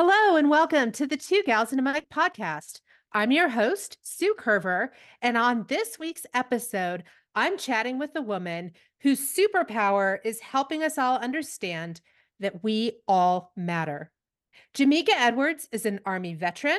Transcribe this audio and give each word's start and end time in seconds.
Hello 0.00 0.36
and 0.36 0.48
welcome 0.48 0.92
to 0.92 1.08
the 1.08 1.16
Two 1.16 1.42
Gals 1.44 1.72
and 1.72 1.80
a 1.80 1.82
Mic 1.82 2.08
podcast. 2.08 2.82
I'm 3.12 3.32
your 3.32 3.48
host, 3.48 3.98
Sue 4.02 4.32
Curver, 4.38 4.90
and 5.22 5.36
on 5.36 5.64
this 5.66 5.98
week's 5.98 6.24
episode, 6.34 7.02
I'm 7.34 7.58
chatting 7.58 7.98
with 7.98 8.14
a 8.14 8.22
woman 8.22 8.70
whose 9.00 9.36
superpower 9.36 10.18
is 10.24 10.38
helping 10.38 10.84
us 10.84 10.98
all 10.98 11.18
understand 11.18 12.00
that 12.38 12.62
we 12.62 12.92
all 13.08 13.50
matter. 13.56 14.12
Jamicka 14.72 15.14
Edwards 15.16 15.68
is 15.72 15.84
an 15.84 15.98
Army 16.06 16.34
veteran, 16.34 16.78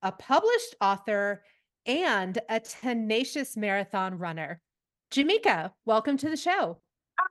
a 0.00 0.10
published 0.10 0.74
author, 0.80 1.44
and 1.84 2.38
a 2.48 2.60
tenacious 2.60 3.58
marathon 3.58 4.16
runner. 4.16 4.62
Jamicka, 5.10 5.72
welcome 5.84 6.16
to 6.16 6.30
the 6.30 6.36
show. 6.38 6.78
I'm 7.20 7.26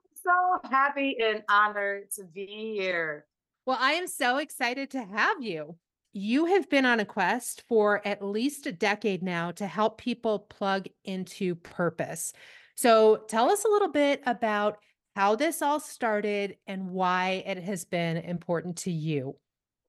so 0.62 0.70
happy 0.70 1.16
and 1.20 1.42
honored 1.48 2.12
to 2.12 2.22
be 2.22 2.76
here. 2.78 3.26
Well, 3.66 3.78
I 3.80 3.92
am 3.92 4.06
so 4.06 4.36
excited 4.36 4.90
to 4.90 5.02
have 5.02 5.42
you. 5.42 5.76
You 6.12 6.44
have 6.46 6.68
been 6.68 6.84
on 6.84 7.00
a 7.00 7.04
quest 7.06 7.64
for 7.66 8.06
at 8.06 8.22
least 8.22 8.66
a 8.66 8.72
decade 8.72 9.22
now 9.22 9.52
to 9.52 9.66
help 9.66 9.98
people 9.98 10.40
plug 10.40 10.86
into 11.04 11.54
purpose. 11.54 12.34
So, 12.76 13.24
tell 13.28 13.50
us 13.50 13.64
a 13.64 13.68
little 13.68 13.88
bit 13.88 14.22
about 14.26 14.78
how 15.16 15.34
this 15.36 15.62
all 15.62 15.80
started 15.80 16.56
and 16.66 16.90
why 16.90 17.42
it 17.46 17.62
has 17.62 17.84
been 17.86 18.18
important 18.18 18.76
to 18.78 18.90
you. 18.90 19.36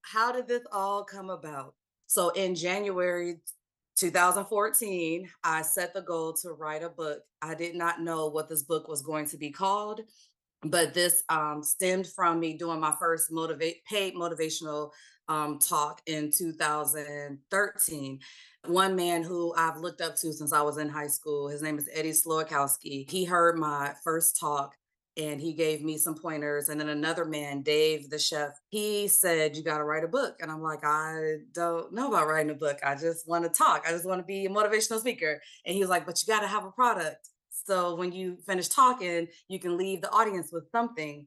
How 0.04 0.32
did 0.32 0.48
this 0.48 0.64
all 0.72 1.04
come 1.04 1.30
about? 1.30 1.74
So, 2.08 2.30
in 2.30 2.56
January 2.56 3.42
2014, 3.98 5.30
I 5.44 5.62
set 5.64 5.94
the 5.94 6.02
goal 6.02 6.34
to 6.44 6.54
write 6.54 6.84
a 6.84 6.90
book. 6.90 7.20
I 7.42 7.56
did 7.56 7.76
not 7.76 8.02
know 8.02 8.28
what 8.28 8.48
this 8.48 8.64
book 8.64 8.88
was 8.88 9.02
going 9.02 9.28
to 9.28 9.38
be 9.38 9.52
called 9.52 10.02
but 10.70 10.94
this 10.94 11.24
um, 11.30 11.64
stemmed 11.64 12.08
from 12.08 12.40
me 12.40 12.58
doing 12.58 12.80
my 12.80 12.94
first 13.00 13.32
motivate 13.32 13.84
paid 13.86 14.16
motivational 14.16 14.92
um, 15.28 15.58
talk 15.60 16.02
in 16.06 16.32
2013 16.32 18.20
one 18.68 18.96
man 18.96 19.24
who 19.24 19.54
I've 19.56 19.78
looked 19.78 20.02
up 20.02 20.16
to 20.18 20.34
since 20.34 20.54
I 20.54 20.62
was 20.62 20.78
in 20.78 20.90
high 20.90 21.08
school. 21.08 21.48
His 21.48 21.62
name 21.62 21.78
is 21.78 21.90
Eddie 21.94 22.12
Slowakowski. 22.12 23.10
He 23.10 23.26
heard 23.26 23.58
my 23.58 23.94
first 24.04 24.40
talk 24.40 24.76
and 25.18 25.40
he 25.40 25.54
gave 25.54 25.82
me 25.82 25.98
some 25.98 26.16
pointers. 26.16 26.70
And 26.70 26.80
then 26.80 26.90
another 26.90 27.26
man, 27.26 27.62
Dave, 27.62 28.10
the 28.10 28.20
chef, 28.20 28.52
he 28.70 29.08
said, 29.08 29.56
You 29.56 29.64
got 29.64 29.78
to 29.78 29.84
write 29.84 30.04
a 30.04 30.10
book. 30.10 30.36
And 30.42 30.52
I'm 30.52 30.62
like, 30.62 30.84
I 30.84 31.38
don't 31.54 31.94
know 31.94 32.10
about 32.10 32.28
writing 32.28 32.52
a 32.52 32.56
book. 32.56 32.80
I 32.84 32.96
just 32.96 33.28
want 33.28 33.46
to 33.46 33.50
talk. 33.50 33.86
I 33.88 33.92
just 33.92 34.06
want 34.06 34.20
to 34.20 34.26
be 34.26 34.46
a 34.46 34.50
motivational 34.50 35.00
speaker. 35.00 35.42
And 35.66 35.74
he 35.74 35.82
was 35.82 35.90
like, 35.90 36.06
But 36.06 36.22
you 36.22 36.34
got 36.34 36.42
to 36.42 36.48
have 36.48 36.66
a 36.66 36.72
product. 36.72 37.30
So 37.66 37.96
when 37.96 38.12
you 38.12 38.38
finish 38.46 38.68
talking, 38.68 39.28
you 39.48 39.60
can 39.60 39.78
leave 39.78 40.02
the 40.02 40.12
audience 40.12 40.52
with 40.52 40.70
something. 40.72 41.26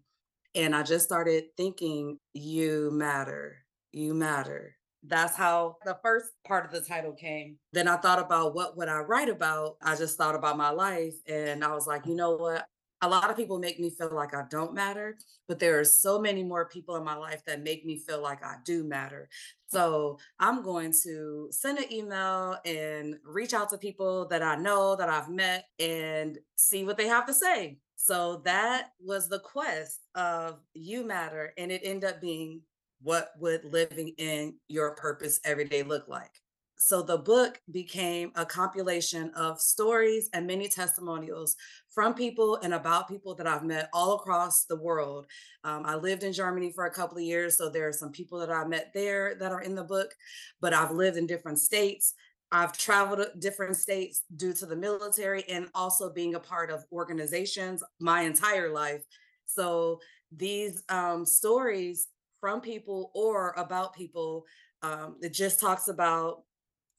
And 0.55 0.75
I 0.75 0.83
just 0.83 1.05
started 1.05 1.45
thinking, 1.56 2.19
you 2.33 2.91
matter, 2.92 3.64
you 3.92 4.14
matter. 4.14 4.77
That's 5.05 5.36
how 5.36 5.77
the 5.84 5.98
first 6.03 6.30
part 6.47 6.64
of 6.64 6.72
the 6.72 6.80
title 6.80 7.12
came. 7.12 7.56
Then 7.72 7.89
I 7.89 7.97
thought 7.97 8.19
about 8.19 8.55
what 8.55 8.77
would 8.77 8.89
I 8.89 9.00
write 9.00 9.28
about? 9.28 9.77
I 9.83 9.97
just 9.97 10.17
thought 10.17 10.34
about 10.34 10.56
my 10.56 10.70
life 10.70 11.14
and 11.27 11.64
I 11.64 11.72
was 11.75 11.86
like, 11.86 12.06
you 12.06 12.14
know 12.14 12.36
what? 12.36 12.67
A 13.01 13.09
lot 13.09 13.31
of 13.31 13.37
people 13.37 13.59
make 13.59 13.79
me 13.79 13.91
feel 13.91 14.13
like 14.13 14.35
I 14.35 14.45
don't 14.51 14.75
matter, 14.75 15.19
but 15.47 15.59
there 15.59 15.79
are 15.79 15.85
so 15.85 16.21
many 16.21 16.43
more 16.43 16.69
people 16.69 16.97
in 16.97 17.05
my 17.05 17.15
life 17.15 17.43
that 17.47 17.63
make 17.63 17.85
me 17.85 17.99
feel 17.99 18.21
like 18.21 18.45
I 18.45 18.57
do 18.65 18.85
matter. 18.85 19.29
So 19.69 20.19
I'm 20.41 20.63
going 20.63 20.93
to 21.05 21.49
send 21.51 21.79
an 21.79 21.93
email 21.93 22.57
and 22.65 23.17
reach 23.25 23.55
out 23.55 23.71
to 23.71 23.79
people 23.79 24.27
that 24.29 24.43
I 24.43 24.57
know 24.57 24.97
that 24.97 25.09
I've 25.09 25.29
met 25.29 25.67
and 25.79 26.39
see 26.57 26.85
what 26.85 26.97
they 26.97 27.07
have 27.07 27.27
to 27.27 27.35
say. 27.35 27.79
So 27.97 28.43
that 28.45 28.91
was 29.01 29.29
the 29.29 29.41
quest 29.41 30.01
of 30.15 30.61
You 30.75 31.05
Matter. 31.05 31.53
And 31.59 31.71
it 31.71 31.83
ended 31.85 32.11
up 32.11 32.21
being 32.21 32.63
what 33.03 33.31
would 33.39 33.65
living 33.65 34.15
in 34.19 34.57
your 34.69 34.95
purpose 34.95 35.41
every 35.45 35.65
day 35.65 35.83
look 35.83 36.09
like? 36.09 36.33
So 36.81 37.03
the 37.03 37.19
book 37.19 37.61
became 37.73 38.31
a 38.37 38.47
compilation 38.47 39.31
of 39.34 39.61
stories 39.61 40.31
and 40.33 40.47
many 40.47 40.69
testimonials 40.69 41.57
from 41.89 42.14
people 42.14 42.57
and 42.63 42.73
about 42.73 43.08
people 43.08 43.35
that 43.35 43.48
I've 43.48 43.64
met 43.64 43.91
all 43.92 44.14
across 44.14 44.64
the 44.64 44.77
world. 44.77 45.27
Um, 45.64 45.83
I 45.85 45.97
lived 45.97 46.23
in 46.23 46.33
Germany 46.33 46.70
for 46.73 46.86
a 46.86 46.91
couple 46.91 47.19
of 47.19 47.25
years, 47.25 47.58
so 47.58 47.69
there 47.69 47.89
are 47.89 47.92
some 47.92 48.13
people 48.13 48.39
that 48.39 48.51
I 48.51 48.64
met 48.64 48.92
there 48.95 49.35
that 49.41 49.51
are 49.51 49.63
in 49.63 49.75
the 49.75 49.83
book, 49.83 50.14
but 50.61 50.73
I've 50.73 50.92
lived 50.92 51.17
in 51.17 51.27
different 51.27 51.58
states. 51.58 52.14
I've 52.52 52.79
traveled 52.79 53.19
to 53.19 53.39
different 53.41 53.77
states 53.77 54.23
due 54.36 54.52
to 54.55 54.64
the 54.64 54.77
military 54.77 55.42
and 55.48 55.69
also 55.75 56.13
being 56.13 56.36
a 56.36 56.41
part 56.41 56.70
of 56.70 56.85
organizations 56.92 57.83
my 57.98 58.23
entire 58.23 58.73
life. 58.73 59.02
So 59.47 59.98
these 60.31 60.85
um, 60.89 61.27
stories 61.27 62.07
from 62.41 62.61
people 62.61 63.11
or 63.14 63.52
about 63.57 63.97
people, 63.97 64.45
um, 64.83 65.17
it 65.20 65.35
just 65.35 65.58
talks 65.58 65.89
about 65.89 66.45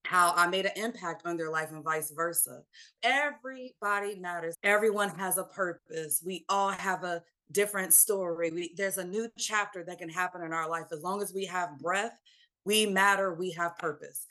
how 0.09 0.33
I 0.35 0.47
made 0.47 0.65
an 0.65 0.71
impact 0.75 1.21
on 1.25 1.37
their 1.37 1.51
life 1.51 1.69
and 1.71 1.83
vice 1.83 2.09
versa. 2.09 2.63
Everybody 3.03 4.19
matters. 4.19 4.55
Everyone 4.63 5.09
has 5.09 5.37
a 5.37 5.43
purpose. 5.43 6.23
We 6.25 6.45
all 6.49 6.71
have 6.71 7.03
a 7.03 7.21
different 7.51 7.93
story. 7.93 8.49
We, 8.49 8.73
there's 8.75 8.97
a 8.97 9.05
new 9.05 9.29
chapter 9.37 9.83
that 9.83 9.99
can 9.99 10.09
happen 10.09 10.41
in 10.41 10.51
our 10.51 10.67
life. 10.67 10.87
As 10.91 11.03
long 11.03 11.21
as 11.21 11.31
we 11.31 11.45
have 11.45 11.77
breath, 11.77 12.17
we 12.65 12.87
matter, 12.87 13.35
we 13.35 13.51
have 13.51 13.77
purpose. 13.77 14.25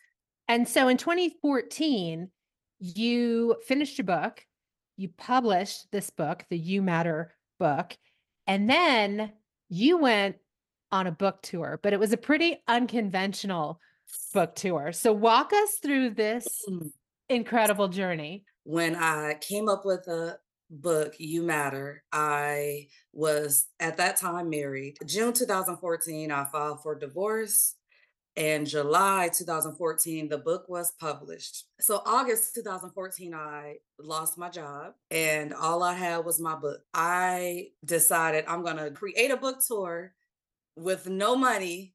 And 0.49 0.69
so 0.69 0.89
in 0.89 0.97
2014, 0.97 2.29
you 2.81 3.57
finished 3.65 3.99
your 3.99 4.05
book, 4.05 4.45
you 4.97 5.11
published 5.17 5.93
this 5.93 6.11
book, 6.11 6.45
the 6.51 6.59
You 6.59 6.83
Matter 6.83 7.37
book, 7.61 7.97
and 8.49 8.69
then 8.69 9.31
you 9.69 9.99
went 9.99 10.39
on 10.91 11.07
a 11.07 11.13
book 11.13 11.41
tour, 11.43 11.79
but 11.85 11.93
it 11.93 12.01
was 12.01 12.13
a 12.13 12.17
pretty 12.17 12.57
unconventional 12.67 13.79
book 14.33 14.55
tour. 14.55 14.93
So 14.93 15.13
walk 15.13 15.53
us 15.53 15.79
through 15.83 16.11
this 16.11 16.47
mm. 16.69 16.91
incredible 17.29 17.89
journey. 17.89 18.45
When 18.65 18.97
I 18.97 19.35
came 19.41 19.69
up 19.69 19.85
with 19.85 20.07
a 20.09 20.39
book, 20.71 21.15
You 21.19 21.43
Matter, 21.43 22.03
I 22.13 22.89
was 23.13 23.67
at 23.81 23.97
that 23.97 24.19
time 24.19 24.51
married. 24.51 24.99
June 25.07 25.33
2014, 25.33 26.31
I 26.31 26.45
filed 26.45 26.83
for 26.83 26.95
divorce. 26.95 27.75
And 28.37 28.69
July 28.69 29.31
2014, 29.37 30.29
the 30.29 30.39
book 30.39 30.69
was 30.69 30.93
published. 31.01 31.65
So, 31.81 32.01
August 32.07 32.55
2014, 32.55 33.35
I 33.35 33.79
lost 33.99 34.39
my 34.39 34.49
job 34.49 34.93
and 35.11 35.53
all 35.53 35.83
I 35.83 35.95
had 35.95 36.19
was 36.19 36.39
my 36.39 36.55
book. 36.55 36.79
I 36.95 37.71
decided 37.85 38.45
I'm 38.47 38.63
going 38.63 38.77
to 38.77 38.93
create 38.93 39.33
a 39.33 39.37
book 39.37 39.59
tour 39.67 40.15
with 40.77 41.09
no 41.09 41.35
money 41.35 41.95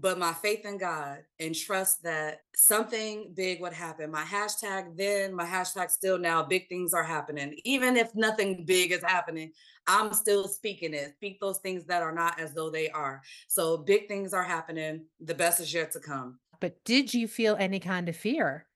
but 0.00 0.18
my 0.18 0.32
faith 0.32 0.64
in 0.64 0.78
God 0.78 1.18
and 1.40 1.54
trust 1.54 2.02
that 2.04 2.42
something 2.54 3.32
big 3.34 3.60
would 3.60 3.72
happen. 3.72 4.10
My 4.10 4.22
hashtag 4.22 4.96
then, 4.96 5.34
my 5.34 5.44
hashtag 5.44 5.90
still 5.90 6.18
now, 6.18 6.42
big 6.42 6.68
things 6.68 6.94
are 6.94 7.02
happening. 7.02 7.58
Even 7.64 7.96
if 7.96 8.14
nothing 8.14 8.64
big 8.64 8.92
is 8.92 9.02
happening, 9.02 9.52
I'm 9.88 10.12
still 10.12 10.46
speaking 10.46 10.94
it. 10.94 11.14
Speak 11.16 11.40
those 11.40 11.58
things 11.58 11.84
that 11.86 12.02
are 12.02 12.12
not 12.12 12.38
as 12.38 12.54
though 12.54 12.70
they 12.70 12.90
are. 12.90 13.22
So 13.48 13.78
big 13.78 14.06
things 14.06 14.32
are 14.32 14.44
happening. 14.44 15.04
The 15.20 15.34
best 15.34 15.58
is 15.60 15.74
yet 15.74 15.90
to 15.92 16.00
come. 16.00 16.38
But 16.60 16.84
did 16.84 17.12
you 17.12 17.26
feel 17.26 17.56
any 17.58 17.80
kind 17.80 18.08
of 18.08 18.16
fear? 18.16 18.67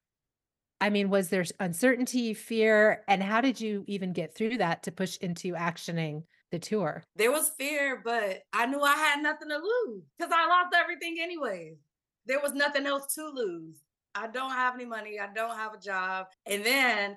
I 0.82 0.91
mean, 0.91 1.10
was 1.10 1.28
there 1.28 1.44
uncertainty, 1.60 2.34
fear? 2.34 3.04
And 3.06 3.22
how 3.22 3.41
did 3.41 3.60
you 3.60 3.84
even 3.87 4.12
get 4.12 4.34
through 4.34 4.59
that 4.59 4.82
to 4.82 4.91
push 4.91 5.16
into 5.19 5.53
actioning 5.53 6.25
the 6.50 6.59
tour? 6.59 7.04
There 7.15 7.31
was 7.31 7.53
fear, 7.56 8.03
but 8.04 8.41
I 8.53 8.66
knew 8.66 8.81
I 8.81 8.97
had 8.97 9.22
nothing 9.22 9.48
to 9.50 9.59
lose 9.59 10.03
because 10.19 10.32
I 10.34 10.48
lost 10.48 10.75
everything 10.76 11.19
anyway. 11.22 11.75
There 12.26 12.41
was 12.41 12.53
nothing 12.53 12.84
else 12.84 13.15
to 13.15 13.28
lose. 13.28 13.76
I 14.16 14.26
don't 14.26 14.50
have 14.50 14.75
any 14.75 14.84
money. 14.84 15.20
I 15.20 15.32
don't 15.32 15.56
have 15.56 15.72
a 15.72 15.78
job. 15.78 16.26
And 16.47 16.66
then 16.66 17.16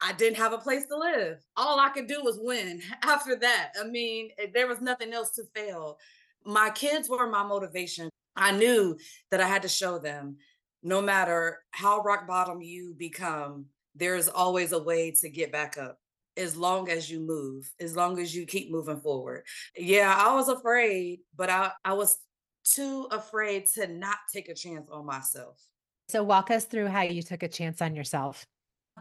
I 0.00 0.12
didn't 0.12 0.36
have 0.36 0.52
a 0.52 0.58
place 0.58 0.86
to 0.86 0.96
live. 0.96 1.38
All 1.56 1.80
I 1.80 1.88
could 1.88 2.06
do 2.06 2.22
was 2.22 2.38
win 2.40 2.82
after 3.02 3.34
that. 3.34 3.72
I 3.80 3.84
mean, 3.84 4.30
eh, 4.38 4.46
there 4.54 4.68
was 4.68 4.80
nothing 4.80 5.12
else 5.12 5.32
to 5.32 5.42
fail. 5.56 5.98
My 6.44 6.70
kids 6.70 7.08
were 7.08 7.28
my 7.28 7.42
motivation. 7.42 8.10
I 8.36 8.52
knew 8.52 8.96
that 9.32 9.40
I 9.40 9.48
had 9.48 9.62
to 9.62 9.68
show 9.68 9.98
them 9.98 10.36
no 10.82 11.00
matter 11.00 11.60
how 11.70 12.00
rock 12.00 12.26
bottom 12.26 12.60
you 12.60 12.94
become, 12.96 13.66
there's 13.94 14.28
always 14.28 14.72
a 14.72 14.82
way 14.82 15.10
to 15.10 15.28
get 15.28 15.52
back 15.52 15.78
up 15.78 15.98
as 16.36 16.56
long 16.56 16.88
as 16.88 17.10
you 17.10 17.20
move, 17.20 17.70
as 17.80 17.94
long 17.94 18.18
as 18.18 18.34
you 18.34 18.46
keep 18.46 18.70
moving 18.70 19.00
forward. 19.00 19.44
Yeah, 19.76 20.14
I 20.16 20.34
was 20.34 20.48
afraid, 20.48 21.20
but 21.36 21.50
I, 21.50 21.72
I 21.84 21.92
was 21.92 22.18
too 22.64 23.06
afraid 23.10 23.66
to 23.74 23.86
not 23.86 24.16
take 24.32 24.48
a 24.48 24.54
chance 24.54 24.88
on 24.90 25.04
myself. 25.04 25.60
So, 26.08 26.22
walk 26.22 26.50
us 26.50 26.64
through 26.64 26.88
how 26.88 27.02
you 27.02 27.22
took 27.22 27.42
a 27.42 27.48
chance 27.48 27.80
on 27.80 27.94
yourself. 27.94 28.46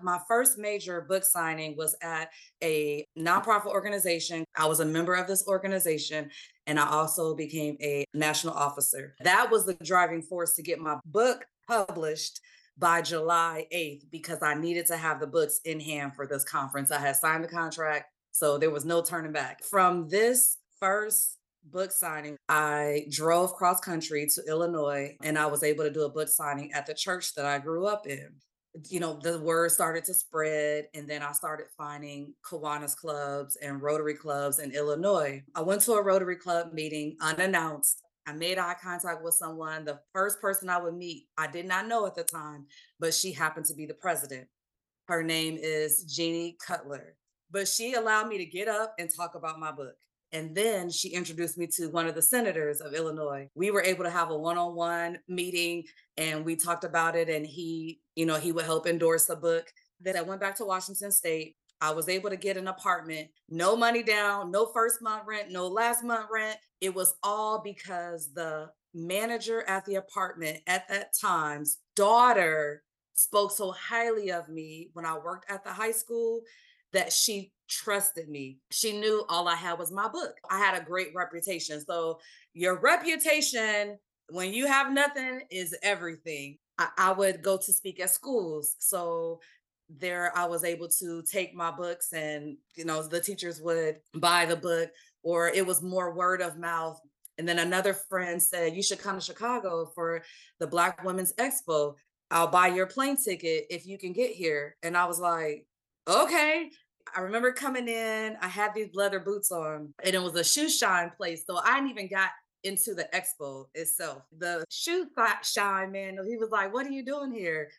My 0.02 0.20
first 0.28 0.58
major 0.58 1.02
book 1.02 1.24
signing 1.24 1.76
was 1.78 1.96
at 2.02 2.30
a 2.64 3.06
nonprofit 3.18 3.68
organization. 3.68 4.46
I 4.56 4.66
was 4.66 4.80
a 4.80 4.86
member 4.86 5.16
of 5.16 5.28
this 5.28 5.48
organization 5.48 6.30
and 6.68 6.80
I 6.80 6.88
also 6.88 7.36
became 7.36 7.78
a 7.82 8.06
national 8.14 8.54
officer. 8.54 9.16
That 9.24 9.52
was 9.52 9.66
the 9.66 9.74
driving 9.84 10.22
force 10.22 10.56
to 10.56 10.64
get 10.64 10.80
my 10.80 10.98
book 11.06 11.46
published 11.68 12.40
by 12.78 13.02
July 13.02 13.68
8th 13.74 14.10
because 14.12 14.42
I 14.42 14.54
needed 14.54 14.86
to 14.88 14.98
have 14.98 15.20
the 15.20 15.28
books 15.28 15.60
in 15.66 15.80
hand 15.80 16.16
for 16.16 16.26
this 16.26 16.44
conference. 16.44 16.92
I 16.92 17.00
had 17.00 17.16
signed 17.16 17.44
the 17.44 17.50
contract, 17.50 18.06
so 18.32 18.58
there 18.58 18.72
was 18.72 18.86
no 18.86 19.02
turning 19.02 19.34
back. 19.34 19.64
From 19.64 20.08
this 20.08 20.58
first 20.80 21.38
book 21.64 21.92
signing. 21.92 22.38
I 22.50 23.06
drove 23.10 23.54
cross 23.54 23.80
country 23.80 24.28
to 24.34 24.42
Illinois 24.48 25.16
and 25.24 25.38
I 25.38 25.46
was 25.46 25.64
able 25.64 25.84
to 25.84 25.92
do 25.92 26.04
a 26.04 26.10
book 26.10 26.28
signing 26.28 26.74
at 26.74 26.86
the 26.86 26.94
church 26.94 27.36
that 27.36 27.46
I 27.46 27.60
grew 27.60 27.86
up 27.86 28.08
in. 28.08 28.30
You 28.90 29.02
know, 29.02 29.20
the 29.22 29.40
word 29.40 29.72
started 29.72 30.06
to 30.06 30.14
spread, 30.14 30.88
and 30.94 31.08
then 31.08 31.22
I 31.22 31.34
started 31.34 31.68
finding 31.78 32.34
Kiwanis 32.50 32.96
clubs 32.96 33.58
and 33.58 33.82
Rotary 33.82 34.14
clubs 34.14 34.60
in 34.60 34.72
Illinois. 34.72 35.44
I 35.56 35.62
went 35.62 35.82
to 35.82 35.94
a 35.94 36.02
Rotary 36.02 36.38
club 36.38 36.72
meeting 36.72 37.18
unannounced. 37.20 38.02
I 38.28 38.34
made 38.34 38.58
eye 38.58 38.76
contact 38.82 39.24
with 39.24 39.34
someone. 39.34 39.84
The 39.84 40.00
first 40.14 40.40
person 40.40 40.70
I 40.70 40.80
would 40.80 40.96
meet, 40.96 41.28
I 41.38 41.48
did 41.48 41.66
not 41.66 41.88
know 41.88 42.06
at 42.06 42.16
the 42.16 42.24
time, 42.24 42.66
but 43.00 43.14
she 43.14 43.34
happened 43.34 43.66
to 43.66 43.74
be 43.74 43.86
the 43.86 43.94
president. 43.94 44.48
Her 45.08 45.22
name 45.22 45.58
is 45.60 46.06
Jeannie 46.06 46.58
Cutler. 46.66 47.16
But 47.50 47.68
she 47.68 47.96
allowed 47.96 48.30
me 48.30 48.38
to 48.38 48.46
get 48.46 48.70
up 48.70 48.96
and 48.98 49.10
talk 49.14 49.36
about 49.36 49.60
my 49.60 49.74
book. 49.74 49.96
And 50.34 50.56
then 50.56 50.90
she 50.90 51.10
introduced 51.10 51.58
me 51.58 51.68
to 51.76 51.88
one 51.88 52.08
of 52.08 52.16
the 52.16 52.22
senators 52.22 52.80
of 52.80 52.94
Illinois. 52.94 53.50
We 53.54 53.72
were 53.72 53.84
able 53.84 54.04
to 54.06 54.10
have 54.10 54.30
a 54.32 54.38
one 54.38 54.58
on 54.58 54.76
one 54.76 55.20
meeting 55.28 55.84
and 56.18 56.46
we 56.46 56.56
talked 56.56 56.84
about 56.84 57.16
it. 57.16 57.30
And 57.30 57.46
he, 57.46 58.00
you 58.16 58.26
know, 58.26 58.38
he 58.38 58.52
would 58.52 58.66
help 58.66 58.88
endorse 58.88 59.26
the 59.26 59.36
book. 59.36 59.68
Then 60.00 60.16
I 60.16 60.22
went 60.22 60.42
back 60.42 60.56
to 60.58 60.66
Washington 60.66 61.12
State. 61.12 61.56
I 61.82 61.92
was 61.92 62.08
able 62.08 62.30
to 62.30 62.38
get 62.38 62.58
an 62.58 62.68
apartment, 62.68 63.30
no 63.50 63.76
money 63.76 64.04
down, 64.04 64.52
no 64.52 64.68
first 64.68 65.02
month 65.02 65.24
rent, 65.26 65.52
no 65.52 65.68
last 65.68 66.04
month 66.04 66.28
rent. 66.32 66.58
It 66.80 66.94
was 66.94 67.16
all 67.24 67.62
because 67.64 68.32
the 68.34 68.70
manager 68.94 69.64
at 69.68 69.86
the 69.86 69.96
apartment 69.96 70.60
at 70.68 70.88
that 70.90 71.14
time's 71.20 71.80
daughter 71.96 72.84
spoke 73.14 73.52
so 73.52 73.72
highly 73.72 74.32
of 74.32 74.48
me 74.48 74.90
when 74.94 75.06
I 75.06 75.18
worked 75.18 75.50
at 75.50 75.64
the 75.64 75.72
high 75.72 75.92
school 75.92 76.42
that 76.94 77.14
she 77.14 77.52
trusted 77.70 78.30
me. 78.30 78.58
She 78.70 79.00
knew 79.00 79.26
all 79.30 79.48
I 79.48 79.56
had 79.56 79.80
was 79.80 79.92
my 79.92 80.08
book. 80.08 80.36
I 80.50 80.58
had 80.60 80.80
a 80.80 80.86
great 80.86 81.10
reputation. 81.16 81.82
So, 81.82 82.20
your 82.54 82.80
reputation 82.80 83.98
when 84.30 84.54
you 84.54 84.68
have 84.68 84.92
nothing 84.92 85.42
is 85.50 85.76
everything. 85.82 86.58
I, 86.78 86.90
I 86.98 87.12
would 87.12 87.42
go 87.42 87.58
to 87.58 87.74
speak 87.74 88.00
at 88.00 88.10
schools. 88.10 88.76
So, 88.80 89.40
there 90.00 90.32
I 90.38 90.46
was 90.46 90.64
able 90.64 90.88
to 91.00 91.22
take 91.24 91.54
my 91.54 91.72
books 91.72 92.14
and, 92.14 92.58
you 92.76 92.86
know, 92.86 93.04
the 93.04 93.20
teachers 93.20 93.62
would 93.62 93.98
buy 94.16 94.46
the 94.46 94.56
book 94.56 94.90
or 95.24 95.50
it 95.50 95.66
was 95.66 95.82
more 95.82 96.14
word 96.14 96.42
of 96.42 96.58
mouth. 96.58 97.00
And 97.38 97.48
then 97.48 97.60
another 97.60 97.94
friend 97.94 98.42
said, 98.42 98.76
You 98.76 98.84
should 98.84 99.00
come 99.00 99.16
to 99.16 99.26
Chicago 99.26 99.92
for 99.96 100.24
the 100.60 100.68
Black 100.68 101.04
Women's 101.04 101.34
Expo. 101.34 101.96
I'll 102.30 102.48
buy 102.48 102.68
your 102.68 102.86
plane 102.86 103.18
ticket 103.18 103.66
if 103.70 103.86
you 103.86 103.98
can 103.98 104.14
get 104.14 104.32
here. 104.32 104.78
And 104.84 104.96
I 104.96 105.06
was 105.06 105.20
like, 105.20 105.66
okay. 106.08 106.70
I 107.16 107.22
remember 107.22 107.52
coming 107.52 107.88
in, 107.88 108.38
I 108.42 108.48
had 108.48 108.74
these 108.74 108.94
leather 108.94 109.20
boots 109.20 109.52
on, 109.52 109.94
and 110.04 110.16
it 110.16 110.22
was 110.22 110.36
a 110.36 110.44
shoe 110.44 110.70
shine 110.70 111.12
place. 111.18 111.44
So 111.46 111.58
I 111.58 111.76
didn't 111.76 111.90
even 111.90 112.08
got 112.08 112.30
into 112.64 112.94
the 112.94 113.08
expo 113.14 113.66
itself. 113.74 114.24
The 114.38 114.64
shoe 114.70 115.08
shine 115.44 115.92
man, 115.92 116.18
he 116.28 116.38
was 116.38 116.50
like, 116.52 116.74
What 116.74 116.86
are 116.86 116.92
you 116.92 117.04
doing 117.04 117.32
here? 117.32 117.70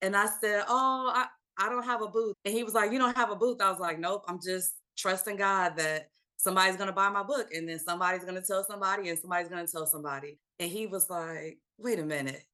And 0.00 0.16
I 0.16 0.26
said, 0.40 0.64
Oh, 0.68 1.12
I, 1.14 1.26
I 1.58 1.68
don't 1.68 1.84
have 1.84 2.02
a 2.02 2.08
booth. 2.08 2.34
And 2.44 2.54
he 2.54 2.64
was 2.64 2.74
like, 2.74 2.92
You 2.92 2.98
don't 2.98 3.16
have 3.16 3.30
a 3.30 3.36
booth. 3.36 3.60
I 3.60 3.70
was 3.70 3.80
like, 3.80 3.98
Nope, 3.98 4.24
I'm 4.28 4.40
just 4.44 4.74
trusting 4.96 5.36
God 5.36 5.76
that 5.76 6.08
somebody's 6.36 6.76
gonna 6.76 6.92
buy 6.92 7.08
my 7.08 7.22
book 7.22 7.48
and 7.54 7.68
then 7.68 7.78
somebody's 7.78 8.24
gonna 8.24 8.42
tell 8.42 8.64
somebody 8.64 9.08
and 9.08 9.18
somebody's 9.18 9.48
gonna 9.48 9.66
tell 9.66 9.86
somebody. 9.86 10.38
And 10.58 10.70
he 10.70 10.86
was 10.86 11.08
like, 11.08 11.58
Wait 11.78 11.98
a 11.98 12.04
minute. 12.04 12.44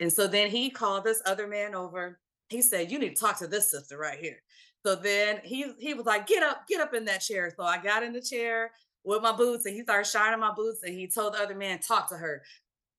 And 0.00 0.12
so 0.12 0.26
then 0.26 0.50
he 0.50 0.70
called 0.70 1.04
this 1.04 1.22
other 1.24 1.46
man 1.46 1.74
over. 1.74 2.18
He 2.48 2.62
said, 2.62 2.90
You 2.90 2.98
need 2.98 3.16
to 3.16 3.20
talk 3.20 3.38
to 3.38 3.46
this 3.46 3.70
sister 3.70 3.96
right 3.98 4.18
here. 4.18 4.38
So 4.86 4.94
then 4.94 5.40
he 5.42 5.72
he 5.80 5.94
was 5.94 6.06
like, 6.06 6.28
Get 6.28 6.44
up, 6.44 6.68
get 6.68 6.80
up 6.80 6.94
in 6.94 7.06
that 7.06 7.20
chair. 7.20 7.52
So 7.56 7.64
I 7.64 7.82
got 7.82 8.04
in 8.04 8.12
the 8.12 8.20
chair 8.20 8.70
with 9.02 9.20
my 9.20 9.32
boots 9.32 9.66
and 9.66 9.74
he 9.74 9.82
started 9.82 10.08
shining 10.08 10.38
my 10.38 10.52
boots 10.54 10.84
and 10.84 10.94
he 10.94 11.08
told 11.08 11.34
the 11.34 11.42
other 11.42 11.56
man, 11.56 11.80
Talk 11.80 12.08
to 12.10 12.16
her. 12.16 12.44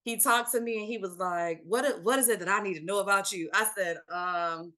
He 0.04 0.18
talked 0.18 0.52
to 0.52 0.60
me 0.60 0.80
and 0.80 0.86
he 0.86 0.98
was 0.98 1.18
like, 1.18 1.62
What, 1.66 2.04
what 2.04 2.20
is 2.20 2.28
it 2.28 2.40
that 2.40 2.50
I 2.50 2.60
need 2.60 2.74
to 2.74 2.84
know 2.84 3.00
about 3.00 3.32
you? 3.32 3.50
I 3.54 3.66
said, 3.74 3.98
um, 4.12 4.74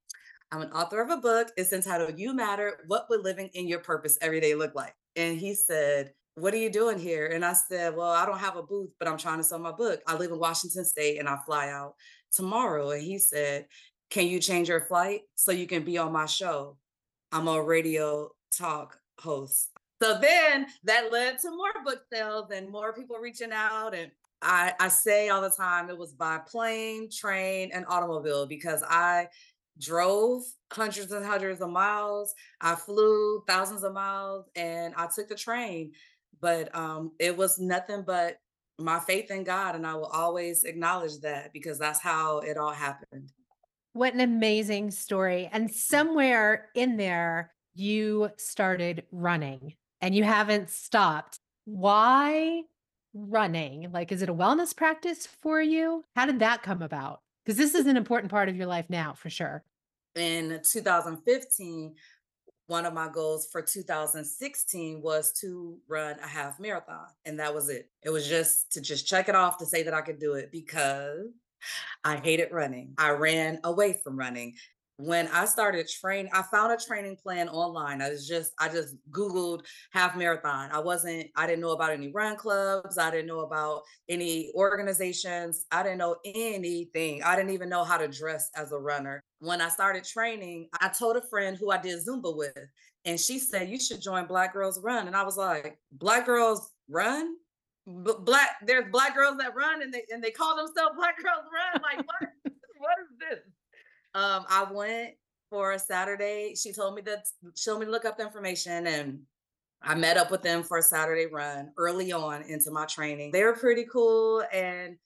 I'm 0.52 0.62
an 0.62 0.72
author 0.72 1.02
of 1.02 1.10
a 1.10 1.18
book. 1.18 1.48
It's 1.58 1.74
entitled 1.74 2.20
You 2.20 2.32
Matter 2.32 2.82
What 2.86 3.08
Would 3.10 3.24
Living 3.24 3.50
in 3.56 3.68
Your 3.68 3.80
Purpose 3.80 4.20
Every 4.22 4.40
Day 4.40 4.54
Look 4.54 4.76
Like? 4.76 4.94
And 5.16 5.36
he 5.36 5.56
said, 5.56 6.14
What 6.36 6.54
are 6.54 6.58
you 6.58 6.70
doing 6.70 7.00
here? 7.00 7.26
And 7.26 7.44
I 7.44 7.54
said, 7.54 7.96
Well, 7.96 8.12
I 8.12 8.28
don't 8.28 8.38
have 8.38 8.56
a 8.56 8.62
booth, 8.62 8.92
but 9.00 9.08
I'm 9.08 9.18
trying 9.18 9.40
to 9.40 9.44
sell 9.44 9.58
my 9.58 9.72
book. 9.72 10.00
I 10.06 10.16
live 10.16 10.30
in 10.30 10.38
Washington 10.38 10.86
State 10.86 11.18
and 11.18 11.28
I 11.28 11.38
fly 11.44 11.70
out 11.70 11.96
tomorrow. 12.32 12.92
And 12.92 13.02
he 13.02 13.18
said, 13.18 13.66
Can 14.12 14.28
you 14.28 14.40
change 14.40 14.70
your 14.70 14.82
flight 14.82 15.22
so 15.34 15.52
you 15.52 15.66
can 15.66 15.84
be 15.84 15.98
on 15.98 16.12
my 16.12 16.28
show? 16.28 16.78
I'm 17.32 17.48
a 17.48 17.62
radio 17.62 18.30
talk 18.56 18.98
host. 19.20 19.70
So 20.02 20.18
then 20.20 20.68
that 20.84 21.12
led 21.12 21.40
to 21.40 21.52
more 21.52 21.84
book 21.84 22.02
sales 22.12 22.52
and 22.52 22.70
more 22.70 22.94
people 22.94 23.18
reaching 23.18 23.52
out. 23.52 23.94
And 23.94 24.12
I, 24.42 24.74
I 24.80 24.88
say 24.88 25.30
all 25.30 25.42
the 25.42 25.50
time 25.50 25.90
it 25.90 25.98
was 25.98 26.14
by 26.14 26.40
plane, 26.40 27.10
train, 27.12 27.72
and 27.74 27.86
automobile 27.88 28.46
because 28.46 28.82
I 28.88 29.28
drove 29.80 30.44
hundreds 30.72 31.12
and 31.12 31.26
hundreds 31.26 31.62
of 31.62 31.70
miles. 31.70 32.34
I 32.62 32.76
flew 32.76 33.44
thousands 33.48 33.84
of 33.84 33.94
miles 33.94 34.46
and 34.56 34.94
I 34.96 35.08
took 35.14 35.28
the 35.28 35.36
train. 35.36 35.92
But 36.42 36.74
um, 36.74 37.12
it 37.20 37.36
was 37.36 37.60
nothing 37.60 38.04
but 38.08 38.38
my 38.78 39.00
faith 39.00 39.30
in 39.30 39.44
God. 39.44 39.76
And 39.76 39.86
I 39.86 39.96
will 39.96 40.06
always 40.06 40.64
acknowledge 40.64 41.20
that 41.20 41.52
because 41.52 41.78
that's 41.78 42.00
how 42.00 42.40
it 42.40 42.56
all 42.58 42.72
happened. 42.72 43.32
What 44.00 44.14
an 44.14 44.22
amazing 44.22 44.92
story. 44.92 45.50
And 45.52 45.70
somewhere 45.70 46.70
in 46.74 46.96
there, 46.96 47.52
you 47.76 48.30
started 48.38 49.04
running 49.12 49.74
and 50.00 50.16
you 50.16 50.24
haven't 50.24 50.70
stopped. 50.70 51.40
Why 51.66 52.62
running? 53.14 53.92
Like, 53.92 54.14
is 54.14 54.22
it 54.22 54.30
a 54.30 54.34
wellness 54.34 54.74
practice 54.74 55.28
for 55.28 55.62
you? 55.62 56.06
How 56.16 56.26
did 56.26 56.40
that 56.40 56.64
come 56.64 56.82
about? 56.82 57.20
Because 57.44 57.58
this 57.58 57.76
is 57.76 57.88
an 57.88 57.98
important 57.98 58.32
part 58.32 58.48
of 58.48 58.56
your 58.56 58.68
life 58.68 58.86
now, 58.88 59.16
for 59.16 59.30
sure. 59.30 59.66
In 60.16 60.62
2015, 60.64 61.94
one 62.68 62.86
of 62.86 62.94
my 62.94 63.10
goals 63.10 63.50
for 63.52 63.62
2016 63.62 65.02
was 65.02 65.34
to 65.42 65.78
run 65.90 66.18
a 66.20 66.28
half 66.28 66.58
marathon 66.58 67.08
and 67.26 67.40
that 67.40 67.54
was 67.54 67.68
it 67.68 67.90
it 68.04 68.12
was 68.12 68.28
just 68.30 68.72
to 68.72 68.80
just 68.80 69.08
check 69.08 69.28
it 69.28 69.34
off 69.34 69.58
to 69.58 69.66
say 69.66 69.82
that 69.82 69.94
i 69.96 70.02
could 70.02 70.20
do 70.20 70.34
it 70.34 70.52
because 70.52 71.32
i 72.04 72.16
hated 72.18 72.52
running 72.52 72.94
i 72.98 73.10
ran 73.10 73.60
away 73.64 74.00
from 74.04 74.18
running 74.18 74.54
when 75.00 75.30
I 75.30 75.46
started 75.46 75.88
training, 75.88 76.30
I 76.34 76.42
found 76.42 76.74
a 76.74 76.78
training 76.78 77.16
plan 77.16 77.48
online. 77.48 78.02
I 78.02 78.10
was 78.10 78.28
just, 78.28 78.52
I 78.60 78.68
just 78.68 78.98
Googled 79.12 79.62
half 79.92 80.18
marathon. 80.18 80.72
I 80.74 80.80
wasn't, 80.80 81.28
I 81.38 81.48
didn't 81.48 81.62
know 81.62 81.72
about 81.72 81.92
any 81.92 82.12
run 82.12 82.36
clubs. 82.36 82.98
I 82.98 83.10
didn't 83.10 83.28
know 83.28 83.40
about 83.40 83.84
any 84.10 84.52
organizations. 84.56 85.66
I 85.72 85.84
didn't 85.84 86.00
know 86.00 86.18
anything. 86.26 87.24
I 87.24 87.38
didn't 87.38 87.52
even 87.52 87.70
know 87.70 87.86
how 87.86 87.98
to 87.98 88.10
dress 88.10 88.50
as 88.58 88.74
a 88.74 88.78
runner. 88.78 89.22
When 89.40 89.62
I 89.62 89.70
started 89.70 90.04
training, 90.04 90.68
I 90.82 90.90
told 90.90 91.16
a 91.16 91.22
friend 91.30 91.56
who 91.56 91.72
I 91.72 91.78
did 91.78 92.06
Zumba 92.06 92.36
with, 92.36 92.58
and 93.06 93.18
she 93.18 93.40
said, 93.40 93.70
You 93.70 93.80
should 93.80 94.02
join 94.02 94.28
Black 94.28 94.52
Girls 94.52 94.82
Run. 94.84 95.08
And 95.08 95.16
I 95.16 95.24
was 95.24 95.38
like, 95.38 95.80
Black 95.94 96.26
Girls 96.26 96.74
Run? 96.90 97.36
Black, 97.90 98.50
there's 98.66 98.92
black 98.92 99.16
girls 99.16 99.38
that 99.38 99.56
run 99.56 99.82
and 99.82 99.92
they 99.92 100.04
and 100.12 100.24
they 100.24 100.32
call 100.32 100.56
themselves 100.56 100.96
Black 100.98 101.18
Girls 101.18 101.46
Run. 101.52 101.82
Like, 101.82 102.06
what? 102.06 102.54
what 102.78 102.96
is 103.02 103.18
this? 103.20 103.40
Um, 104.14 104.46
I 104.48 104.68
went 104.72 105.16
for 105.50 105.72
a 105.72 105.80
Saturday. 105.80 106.54
She 106.56 106.72
told 106.72 106.96
me 106.96 107.02
that 107.04 107.26
she 107.56 107.70
told 107.70 107.80
me 107.80 107.86
to 107.86 107.92
look 107.92 108.06
up 108.06 108.18
the 108.18 108.24
information 108.24 108.86
and 108.88 109.22
I 109.82 109.96
met 109.96 110.18
up 110.18 110.30
with 110.30 110.44
them 110.44 110.64
for 110.64 110.78
a 110.78 110.82
Saturday 110.82 111.26
run 111.26 111.72
early 111.78 112.12
on 112.12 112.42
into 112.44 112.72
my 112.72 112.86
training. 112.86 113.32
They 113.32 113.44
were 113.44 113.56
pretty 113.56 113.86
cool. 113.92 114.44
And 114.54 114.98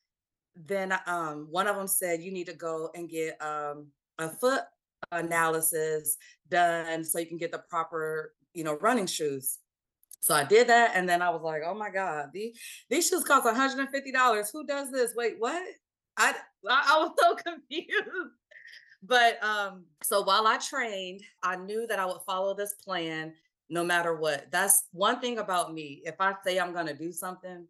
then 0.56 0.94
um, 1.06 1.48
one 1.50 1.68
of 1.68 1.76
them 1.76 1.88
said, 1.88 2.22
you 2.22 2.32
need 2.32 2.48
to 2.48 2.54
go 2.54 2.90
and 2.96 3.10
get 3.10 3.42
um, 3.42 3.88
a 4.18 4.30
foot 4.30 4.62
analysis 5.12 6.18
done 6.50 7.04
so 7.04 7.20
you 7.20 7.28
can 7.28 7.38
get 7.38 7.52
the 7.52 7.60
proper, 7.70 8.34
you 8.54 8.64
know, 8.64 8.78
running 8.80 9.06
shoes. 9.06 9.60
So 10.24 10.34
I 10.34 10.46
did 10.46 10.68
that. 10.68 10.92
And 10.96 11.08
then 11.08 11.22
I 11.22 11.30
was 11.32 11.42
like, 11.42 11.64
oh 11.66 11.74
my 11.74 11.90
God, 11.90 12.30
these, 12.34 12.58
these 12.90 13.10
shoes 13.10 13.26
cost 13.26 13.46
$150. 13.46 14.52
Who 14.54 14.66
does 14.66 14.90
this? 14.90 15.14
Wait, 15.18 15.36
what? 15.38 15.62
I, 16.16 16.34
I 16.70 16.98
was 17.00 17.12
so 17.20 17.36
confused 17.36 18.32
but 19.06 19.44
um 19.44 19.84
so 20.02 20.22
while 20.22 20.48
i 20.48 20.58
trained 20.58 21.22
i 21.44 21.56
knew 21.56 21.86
that 21.88 22.00
i 22.00 22.06
would 22.06 22.22
follow 22.26 22.56
this 22.56 22.76
plan 22.76 23.34
no 23.70 23.84
matter 23.84 24.16
what 24.16 24.50
that's 24.50 24.86
one 24.94 25.20
thing 25.20 25.40
about 25.40 25.74
me 25.74 26.02
if 26.06 26.16
i 26.20 26.34
say 26.46 26.58
i'm 26.58 26.72
going 26.72 26.86
to 26.86 26.94
do 26.94 27.12
something 27.12 27.68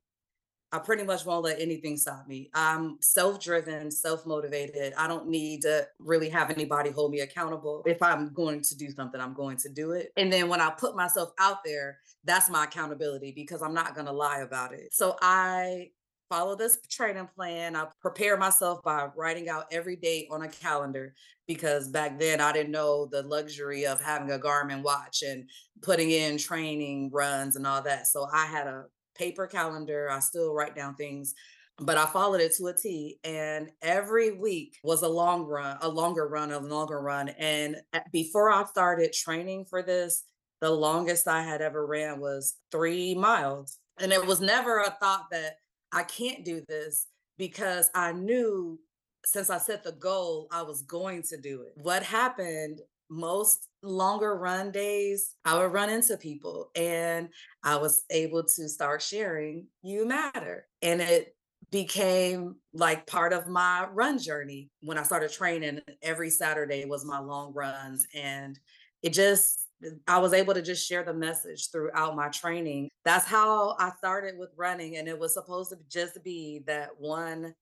i 0.74 0.80
pretty 0.80 1.04
much 1.04 1.26
won't 1.26 1.44
let 1.44 1.62
anything 1.62 1.96
stop 1.96 2.28
me. 2.28 2.50
I'm 2.54 2.98
self-driven 3.00 3.92
self-motivated. 3.92 4.94
I 4.98 5.08
don't 5.08 5.30
need 5.30 5.62
to 5.62 5.88
really 6.00 6.30
have 6.30 6.50
anybody 6.50 6.90
hold 6.90 7.12
me 7.12 7.22
accountable. 7.22 7.84
If 7.86 8.02
i'm 8.02 8.34
going 8.34 8.62
to 8.62 8.76
do 8.76 8.90
something 8.90 9.22
i'm 9.22 9.34
going 9.34 9.58
to 9.58 9.70
do 9.70 9.92
it. 9.92 10.12
And 10.18 10.34
then 10.34 10.50
when 10.50 10.60
i 10.60 10.70
put 10.72 10.96
myself 10.96 11.30
out 11.40 11.64
there 11.64 12.00
that's 12.26 12.50
my 12.50 12.66
accountability 12.66 13.32
because 13.32 13.62
i'm 13.62 13.74
not 13.74 13.96
going 13.96 14.08
to 14.08 14.12
lie 14.12 14.40
about 14.40 14.74
it. 14.74 14.94
So 14.94 15.16
i 15.22 15.90
follow 16.30 16.56
this 16.56 16.80
training 16.90 17.30
plan. 17.36 17.76
I 17.76 17.86
prepare 18.02 18.38
myself 18.38 18.82
by 18.82 19.08
writing 19.16 19.50
out 19.50 19.66
every 19.72 19.96
day 19.96 20.28
on 20.32 20.42
a 20.42 20.48
calendar 20.48 21.14
because 21.48 21.90
back 21.90 22.20
then 22.20 22.42
I 22.42 22.52
didn't 22.52 22.72
know 22.72 23.06
the 23.06 23.22
luxury 23.22 23.86
of 23.86 24.02
having 24.02 24.32
a 24.32 24.40
Garmin 24.40 24.82
watch 24.82 25.22
and 25.22 25.48
putting 25.84 26.10
in 26.10 26.40
training 26.40 27.12
runs 27.14 27.56
and 27.56 27.68
all 27.68 27.84
that. 27.84 28.08
So 28.08 28.28
I 28.34 28.46
had 28.46 28.66
a 28.66 28.86
paper 29.16 29.48
calendar. 29.48 30.10
I 30.10 30.20
still 30.20 30.54
write 30.54 30.76
down 30.76 30.96
things 30.96 31.34
but 31.80 31.98
I 31.98 32.06
followed 32.06 32.42
it 32.42 32.56
to 32.58 32.68
a 32.68 32.74
T. 32.74 33.20
And 33.24 33.72
every 33.82 34.32
week 34.32 34.78
was 34.84 35.02
a 35.02 35.08
long 35.08 35.44
run, 35.44 35.78
a 35.82 35.90
longer 35.90 36.28
run, 36.28 36.52
a 36.52 36.60
longer 36.60 37.02
run. 37.02 37.30
And 37.30 37.78
eh, 37.94 38.02
before 38.12 38.52
I 38.52 38.64
started 38.66 39.14
training 39.14 39.66
for 39.66 39.82
this, 39.82 40.24
the 40.62 40.70
longest 40.70 41.28
I 41.28 41.44
had 41.44 41.62
ever 41.62 41.86
ran 41.86 42.20
was 42.20 42.56
three 42.72 43.16
miles. 43.16 43.80
And 44.00 44.12
it 44.12 44.26
was 44.26 44.40
never 44.40 44.80
a 44.80 44.96
thought 45.00 45.26
that 45.32 45.58
I 45.92 46.04
can't 46.04 46.46
do 46.46 46.64
this 46.68 47.08
because 47.38 47.90
I 47.94 48.14
knew 48.14 48.80
since 49.26 49.50
I 49.50 49.58
set 49.58 49.84
the 49.84 49.94
goal, 49.94 50.48
I 50.52 50.64
was 50.64 50.82
going 50.84 51.24
to 51.24 51.38
do 51.38 51.62
it. 51.64 51.74
What 51.76 52.04
happened 52.04 52.82
most 53.10 53.68
longer 53.84 54.36
run 54.36 54.72
days, 54.72 55.36
I 55.46 55.58
would 55.58 55.74
run 55.74 55.90
into 55.90 56.18
people 56.18 56.72
and 56.76 57.30
I 57.64 57.76
was 57.76 58.04
able 58.10 58.44
to 58.44 58.70
start 58.70 59.02
sharing 59.02 59.68
you 59.82 60.08
matter. 60.08 60.68
And 60.82 61.02
it 61.02 61.36
became 61.72 62.56
like 62.74 63.08
part 63.08 63.34
of 63.34 63.48
my 63.48 63.88
run 63.92 64.18
journey 64.18 64.70
when 64.82 64.98
I 64.98 65.04
started 65.04 65.32
training. 65.32 65.82
Every 66.02 66.30
Saturday 66.30 66.86
was 66.86 67.06
my 67.06 67.20
long 67.20 67.54
runs. 67.54 68.08
And 68.14 68.58
it 69.02 69.12
just, 69.12 69.68
I 70.08 70.20
was 70.20 70.34
able 70.34 70.54
to 70.54 70.62
just 70.62 70.88
share 70.88 71.04
the 71.04 71.14
message 71.14 71.70
throughout 71.72 72.16
my 72.16 72.30
training. 72.30 72.90
That's 73.04 73.26
how 73.26 73.76
I 73.80 73.92
started 73.98 74.38
with 74.38 74.52
running. 74.56 74.98
And 74.98 75.08
it 75.08 75.20
was 75.20 75.34
supposed 75.34 75.72
to 75.72 75.78
just 75.90 76.24
be 76.24 76.64
that 76.68 76.90
one 76.98 77.54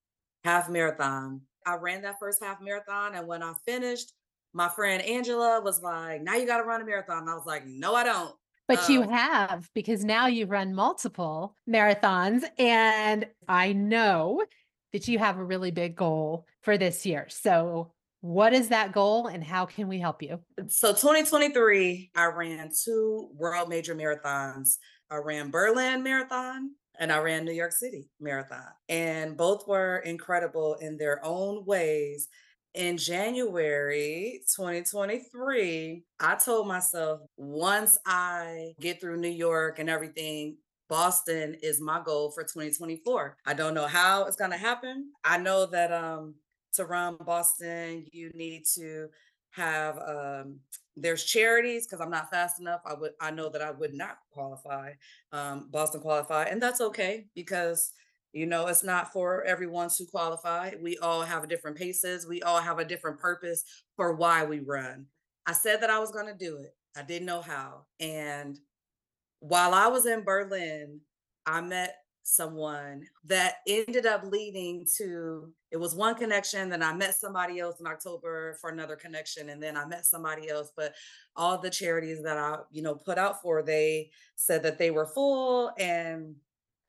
half 0.43 0.69
marathon. 0.69 1.41
I 1.65 1.75
ran 1.75 2.01
that 2.03 2.19
first 2.19 2.43
half 2.43 2.61
marathon. 2.61 3.15
And 3.15 3.27
when 3.27 3.41
I 3.41 3.53
finished, 3.65 4.13
my 4.53 4.69
friend 4.69 5.01
Angela 5.01 5.61
was 5.61 5.81
like, 5.81 6.21
Now 6.21 6.35
you 6.35 6.45
got 6.45 6.57
to 6.57 6.63
run 6.63 6.81
a 6.81 6.85
marathon. 6.85 7.19
And 7.19 7.29
I 7.29 7.35
was 7.35 7.45
like, 7.45 7.65
No, 7.65 7.95
I 7.95 8.03
don't. 8.03 8.35
But 8.67 8.87
you 8.89 9.03
um 9.03 9.09
have 9.09 9.69
because 9.73 10.05
now 10.05 10.27
you've 10.27 10.49
run 10.49 10.73
multiple 10.73 11.57
marathons. 11.69 12.43
And 12.57 13.27
I 13.47 13.73
know 13.73 14.43
that 14.93 15.07
you 15.07 15.19
have 15.19 15.37
a 15.37 15.43
really 15.43 15.71
big 15.71 15.95
goal 15.95 16.45
for 16.61 16.77
this 16.77 17.05
year. 17.05 17.27
So, 17.29 17.91
what 18.21 18.53
is 18.53 18.69
that 18.69 18.91
goal 18.91 19.27
and 19.27 19.43
how 19.43 19.65
can 19.65 19.87
we 19.87 19.99
help 19.99 20.21
you? 20.21 20.39
So, 20.67 20.91
2023, 20.91 22.11
I 22.15 22.25
ran 22.25 22.69
two 22.83 23.29
world 23.33 23.67
major 23.67 23.95
marathons. 23.95 24.77
I 25.09 25.17
ran 25.17 25.51
Berlin 25.51 26.03
Marathon 26.03 26.71
and 26.99 27.11
I 27.11 27.17
ran 27.17 27.45
New 27.45 27.51
York 27.51 27.71
City 27.71 28.09
Marathon. 28.19 28.67
And 28.87 29.35
both 29.35 29.67
were 29.67 29.97
incredible 29.99 30.75
in 30.75 30.97
their 30.97 31.19
own 31.25 31.65
ways 31.65 32.27
in 32.73 32.97
January 32.97 34.41
2023, 34.55 36.03
I 36.19 36.35
told 36.35 36.67
myself 36.67 37.21
once 37.37 37.97
I 38.05 38.73
get 38.79 39.01
through 39.01 39.17
New 39.17 39.29
York 39.29 39.79
and 39.79 39.89
everything, 39.89 40.57
Boston 40.87 41.55
is 41.61 41.81
my 41.81 42.01
goal 42.03 42.31
for 42.31 42.43
2024. 42.43 43.37
I 43.45 43.53
don't 43.53 43.73
know 43.73 43.87
how 43.87 44.25
it's 44.25 44.35
going 44.35 44.51
to 44.51 44.57
happen. 44.57 45.11
I 45.23 45.37
know 45.37 45.65
that 45.67 45.91
um 45.91 46.35
to 46.73 46.85
run 46.85 47.17
Boston, 47.25 48.05
you 48.11 48.31
need 48.33 48.63
to 48.75 49.07
have 49.51 49.97
um 49.99 50.59
there's 50.97 51.23
charities 51.23 51.85
because 51.87 52.01
I'm 52.01 52.11
not 52.11 52.29
fast 52.29 52.59
enough. 52.59 52.81
I 52.85 52.93
would 52.93 53.11
I 53.19 53.31
know 53.31 53.49
that 53.49 53.61
I 53.61 53.71
would 53.71 53.93
not 53.93 54.17
qualify, 54.31 54.93
um, 55.31 55.69
Boston 55.71 56.01
qualify, 56.01 56.43
and 56.45 56.61
that's 56.61 56.81
okay 56.81 57.27
because 57.35 57.93
you 58.33 58.45
know, 58.45 58.67
it's 58.67 58.83
not 58.83 59.11
for 59.11 59.43
everyone 59.43 59.89
to 59.89 60.05
qualify. 60.05 60.71
We 60.81 60.97
all 60.99 61.21
have 61.21 61.49
different 61.49 61.77
paces. 61.77 62.27
We 62.27 62.41
all 62.41 62.61
have 62.61 62.79
a 62.79 62.85
different 62.85 63.19
purpose 63.19 63.63
for 63.95 64.13
why 64.13 64.45
we 64.45 64.59
run. 64.59 65.05
I 65.45 65.53
said 65.53 65.81
that 65.81 65.89
I 65.89 65.99
was 65.99 66.11
going 66.11 66.27
to 66.27 66.33
do 66.33 66.57
it. 66.57 66.75
I 66.95 67.03
didn't 67.03 67.25
know 67.25 67.41
how. 67.41 67.85
And 67.99 68.57
while 69.39 69.73
I 69.73 69.87
was 69.87 70.05
in 70.05 70.23
Berlin, 70.23 71.01
I 71.45 71.61
met 71.61 71.95
someone 72.23 73.03
that 73.25 73.55
ended 73.67 74.05
up 74.05 74.23
leading 74.23 74.85
to 74.97 75.51
it 75.71 75.77
was 75.77 75.95
one 75.95 76.13
connection 76.13 76.69
then 76.69 76.83
i 76.83 76.93
met 76.93 77.15
somebody 77.15 77.59
else 77.59 77.79
in 77.79 77.87
october 77.87 78.55
for 78.61 78.69
another 78.69 78.95
connection 78.95 79.49
and 79.49 79.61
then 79.61 79.75
i 79.75 79.83
met 79.85 80.05
somebody 80.05 80.47
else 80.47 80.71
but 80.77 80.93
all 81.35 81.57
the 81.57 81.69
charities 81.69 82.21
that 82.21 82.37
i 82.37 82.57
you 82.71 82.83
know 82.83 82.93
put 82.93 83.17
out 83.17 83.41
for 83.41 83.63
they 83.63 84.11
said 84.35 84.61
that 84.61 84.77
they 84.77 84.91
were 84.91 85.07
full 85.07 85.71
and 85.79 86.35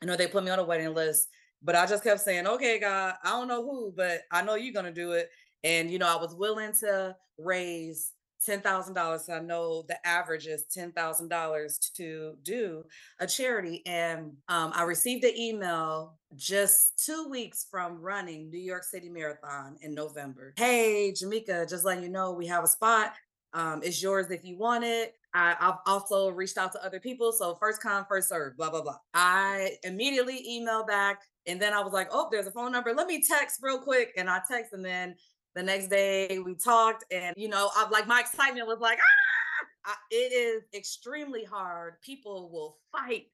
I 0.03 0.05
know 0.05 0.17
they 0.17 0.27
put 0.27 0.43
me 0.43 0.51
on 0.51 0.59
a 0.59 0.65
waiting 0.65 0.93
list, 0.95 1.29
but 1.63 1.77
I 1.77 1.87
just 1.87 2.03
kept 2.03 2.21
saying, 2.21 2.47
okay, 2.47 2.81
God, 2.81 3.15
I 3.23 3.31
don't 3.31 3.47
know 3.47 3.63
who, 3.63 3.95
but 3.97 4.23
I 4.33 4.43
know 4.43 4.57
you're 4.57 4.73
going 4.73 4.93
to 4.93 4.93
do 4.93 5.13
it. 5.13 5.31
And, 5.63 5.91
you 5.91 5.99
know, 6.01 6.09
I 6.09 6.21
was 6.21 6.35
willing 6.35 6.73
to 6.81 7.15
raise 7.39 8.13
$10,000. 8.49 9.31
I 9.31 9.41
know 9.41 9.85
the 9.87 10.05
average 10.05 10.49
is 10.49 10.65
$10,000 10.77 11.93
to 11.95 12.35
do 12.43 12.85
a 13.21 13.27
charity. 13.29 13.83
And 13.87 14.33
um, 14.49 14.73
I 14.75 14.83
received 14.83 15.23
an 15.23 15.39
email 15.39 16.19
just 16.35 17.05
two 17.05 17.29
weeks 17.29 17.67
from 17.71 18.01
running 18.01 18.51
New 18.51 18.59
York 18.59 18.83
City 18.83 19.09
Marathon 19.09 19.77
in 19.83 19.95
November. 19.95 20.55
Hey, 20.57 21.13
Jamicka, 21.17 21.69
just 21.69 21.85
letting 21.85 22.03
you 22.03 22.11
know 22.11 22.33
we 22.33 22.49
have 22.49 22.65
a 22.65 22.69
spot. 22.69 23.13
Um, 23.55 23.81
it's 23.83 24.03
yours 24.03 24.31
if 24.31 24.45
you 24.45 24.57
want 24.57 24.85
it. 24.85 25.15
I, 25.35 25.57
have 25.59 25.79
also 25.87 26.29
reached 26.29 26.59
out 26.59 26.73
to 26.73 26.85
other 26.85 27.01
people. 27.01 27.33
So 27.33 27.55
first 27.55 27.83
come, 27.83 28.05
first 28.09 28.29
serve, 28.29 28.57
blah, 28.57 28.71
blah, 28.71 28.83
blah. 28.83 28.99
I 29.15 29.77
immediately 29.83 30.45
emailed 30.49 30.87
back. 30.87 31.23
And 31.47 31.61
then 31.61 31.73
I 31.73 31.81
was 31.81 31.93
like, 31.93 32.09
oh, 32.13 32.29
there's 32.31 32.47
a 32.47 32.51
phone 32.51 32.73
number. 32.73 32.93
Let 32.95 33.07
me 33.07 33.23
text 33.23 33.61
real 33.63 33.79
quick. 33.79 34.13
And 34.17 34.29
I 34.29 34.41
text. 34.49 34.73
And 34.73 34.85
then 34.85 35.15
the 35.55 35.63
next 35.63 35.89
day 35.89 36.39
we 36.45 36.55
talked. 36.55 37.05
And, 37.11 37.35
you 37.37 37.49
know, 37.49 37.71
I'm 37.77 37.91
like, 37.91 38.07
my 38.07 38.21
excitement 38.21 38.67
was 38.67 38.79
like, 38.81 38.99
ah! 38.99 39.67
I, 39.85 39.95
it 40.11 40.33
is 40.33 40.63
extremely 40.75 41.45
hard. 41.45 41.95
People 42.03 42.51
will 42.51 42.79
fight 42.93 43.27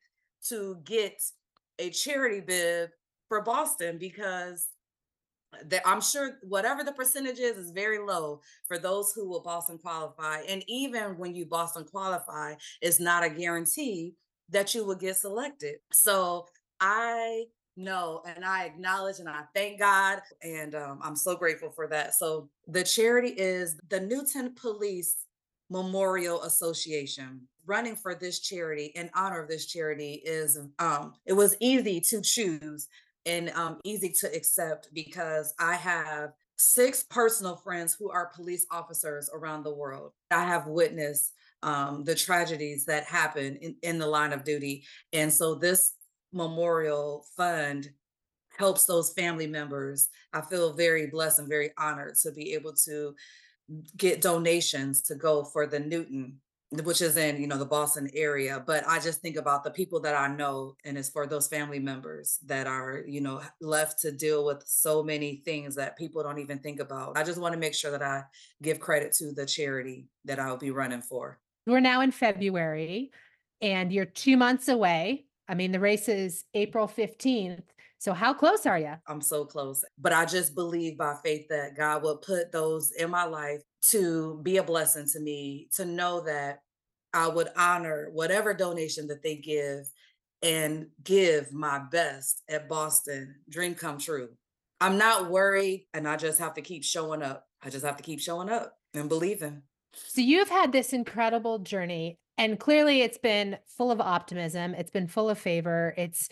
to 0.49 0.79
get 0.85 1.21
a 1.79 1.91
charity 1.91 2.41
bib 2.41 2.91
for 3.29 3.43
Boston 3.43 3.99
because 3.99 4.69
that 5.67 5.83
I'm 5.87 6.00
sure 6.00 6.38
whatever 6.43 6.85
the 6.85 6.93
percentage 6.93 7.38
is 7.38 7.57
is 7.57 7.71
very 7.71 7.99
low 7.99 8.40
for 8.67 8.78
those 8.78 9.12
who 9.14 9.28
will 9.28 9.43
Boston 9.43 9.78
qualify. 9.78 10.40
And 10.49 10.62
even 10.69 11.17
when 11.19 11.35
you 11.35 11.47
Boston 11.47 11.85
qualify, 11.85 12.55
it's 12.81 13.00
not 13.00 13.25
a 13.25 13.31
guarantee 13.31 14.14
that 14.50 14.75
you 14.75 14.85
will 14.85 14.95
get 14.95 15.17
selected. 15.17 15.76
So 15.93 16.47
I 16.81 17.45
know 17.76 18.23
and 18.26 18.45
I 18.45 18.64
acknowledge 18.64 19.21
and 19.21 19.28
I 19.28 19.43
thank 19.55 19.78
God. 19.78 20.21
And 20.43 20.75
um, 20.75 21.00
I'm 21.02 21.17
so 21.17 21.37
grateful 21.37 21.71
for 21.71 21.87
that. 21.88 22.14
So 22.14 22.49
the 22.67 22.83
charity 22.83 23.28
is 23.28 23.81
the 23.88 24.00
Newton 24.00 24.55
Police 24.55 25.25
Memorial 25.71 26.43
Association. 26.43 27.43
Running 27.67 27.97
for 27.97 28.14
this 28.14 28.40
charity 28.40 28.93
in 28.95 29.11
honor 29.14 29.43
of 29.43 29.49
this 29.49 29.67
charity 29.67 30.23
is 30.25 30.59
um, 30.78 31.12
it 31.26 31.35
was 31.35 31.55
easy 31.61 32.00
to 32.00 32.23
choose 32.23 32.88
and 33.28 33.50
um, 33.50 33.78
easy 33.85 34.08
to 34.20 34.35
accept 34.35 34.88
because 34.94 35.54
I 35.61 35.75
have 35.75 36.30
six 36.56 37.04
personal 37.04 37.56
friends 37.56 37.94
who 37.94 38.11
are 38.11 38.32
police 38.35 38.66
officers 38.70 39.30
around 39.32 39.62
the 39.62 39.75
world. 39.75 40.12
I 40.30 40.44
have 40.44 40.66
witnessed 40.66 41.35
um, 41.62 42.04
the 42.04 42.14
tragedies 42.14 42.85
that 42.87 43.04
happen 43.04 43.56
in, 43.56 43.76
in 43.82 43.99
the 43.99 44.06
line 44.06 44.32
of 44.32 44.44
duty. 44.44 44.85
And 45.12 45.32
so 45.32 45.54
this 45.54 45.94
memorial 46.32 47.26
fund 47.37 47.90
helps 48.56 48.87
those 48.87 49.12
family 49.12 49.47
members. 49.47 50.08
I 50.32 50.40
feel 50.40 50.73
very 50.73 51.06
blessed 51.06 51.40
and 51.40 51.49
very 51.49 51.70
honored 51.78 52.16
to 52.23 52.32
be 52.32 52.54
able 52.54 52.73
to 52.87 53.14
get 53.97 54.23
donations 54.23 55.02
to 55.02 55.14
go 55.14 55.44
for 55.44 55.66
the 55.66 55.78
Newton 55.78 56.40
which 56.71 57.01
is 57.01 57.17
in 57.17 57.41
you 57.41 57.47
know 57.47 57.57
the 57.57 57.65
Boston 57.65 58.11
area 58.13 58.63
but 58.67 58.87
I 58.87 58.99
just 58.99 59.23
think 59.23 59.37
about 59.37 59.65
the 59.65 59.71
people 59.71 60.01
that 60.01 60.15
I 60.15 60.29
know 60.29 60.77
and 60.85 60.99
it's 60.99 61.09
for 61.09 61.27
those 61.27 61.49
family 61.49 61.79
members 61.79 62.39
that 62.45 62.67
are 62.67 63.05
you 63.07 63.23
know 63.23 63.41
left 63.61 64.01
to 64.01 64.13
deal 64.13 64.45
with 64.45 64.63
so 64.67 65.03
many 65.03 65.37
things 65.45 65.75
that 65.77 65.97
people 65.97 66.23
don't 66.23 66.39
even 66.39 66.59
think 66.59 66.81
about. 66.81 67.17
I 67.17 67.25
just 67.25 67.41
want 67.41 67.55
to 67.55 67.59
make 67.59 67.75
sure 67.75 67.91
that 67.91 68.03
I 68.03 68.25
give 68.63 68.81
credit 68.81 69.13
to 69.15 69.33
the 69.33 69.47
charity 69.47 70.09
that 70.27 70.39
I'll 70.39 70.59
be 70.59 70.71
running 70.71 71.01
for. 71.01 71.39
We're 71.67 71.81
now 71.81 72.03
in 72.03 72.11
February 72.11 73.13
and 73.63 73.91
you're 73.91 74.05
2 74.05 74.37
months 74.37 74.69
away. 74.69 75.25
I 75.49 75.55
mean 75.55 75.73
the 75.73 75.81
race 75.81 76.09
is 76.09 76.45
April 76.53 76.87
15th 76.87 77.65
so 77.99 78.12
how 78.12 78.33
close 78.33 78.64
are 78.64 78.78
you? 78.78 78.95
I'm 79.07 79.21
so 79.21 79.45
close. 79.45 79.85
But 79.99 80.12
I 80.12 80.25
just 80.25 80.55
believe 80.55 80.97
by 80.97 81.17
faith 81.25 81.47
that 81.49 81.76
God 81.76 82.02
will 82.02 82.19
put 82.19 82.52
those 82.52 82.93
in 82.93 83.11
my 83.11 83.25
life 83.25 83.61
to 83.90 84.40
be 84.43 84.57
a 84.59 84.62
blessing 84.62 85.07
to 85.12 85.21
me, 85.21 85.69
to 85.75 85.85
know 85.85 86.21
that 86.23 86.61
I 87.12 87.28
would 87.28 87.49
honor 87.57 88.09
whatever 88.12 88.55
donation 88.55 89.09
that 89.09 89.23
they 89.23 89.37
give 89.37 89.88
and 90.43 90.87
give 91.02 91.52
my 91.52 91.81
best 91.90 92.43
at 92.49 92.69
Boston. 92.69 93.35
Dream 93.49 93.75
come 93.75 93.99
true. 93.99 94.28
I'm 94.81 94.97
not 94.97 95.31
worried 95.31 95.87
and 95.93 96.07
I 96.07 96.17
just 96.17 96.38
have 96.38 96.55
to 96.55 96.62
keep 96.62 96.85
showing 96.85 97.23
up. 97.23 97.47
I 97.62 97.71
just 97.71 97.85
have 97.85 97.97
to 97.97 98.05
keep 98.05 98.21
showing 98.21 98.49
up 98.49 98.75
and 98.95 99.09
believing. 99.09 99.62
So 99.93 100.21
you've 100.21 100.50
had 100.50 100.71
this 100.71 100.93
incredible 100.93 101.59
journey 101.59 102.19
and 102.37 102.61
clearly 102.61 103.02
it's 103.02 103.19
been 103.19 103.59
full 103.67 103.90
of 103.90 104.00
optimism. 104.00 104.75
It's 104.75 104.90
been 104.90 105.09
full 105.09 105.28
of 105.28 105.38
favor. 105.38 105.95
It's 105.97 106.28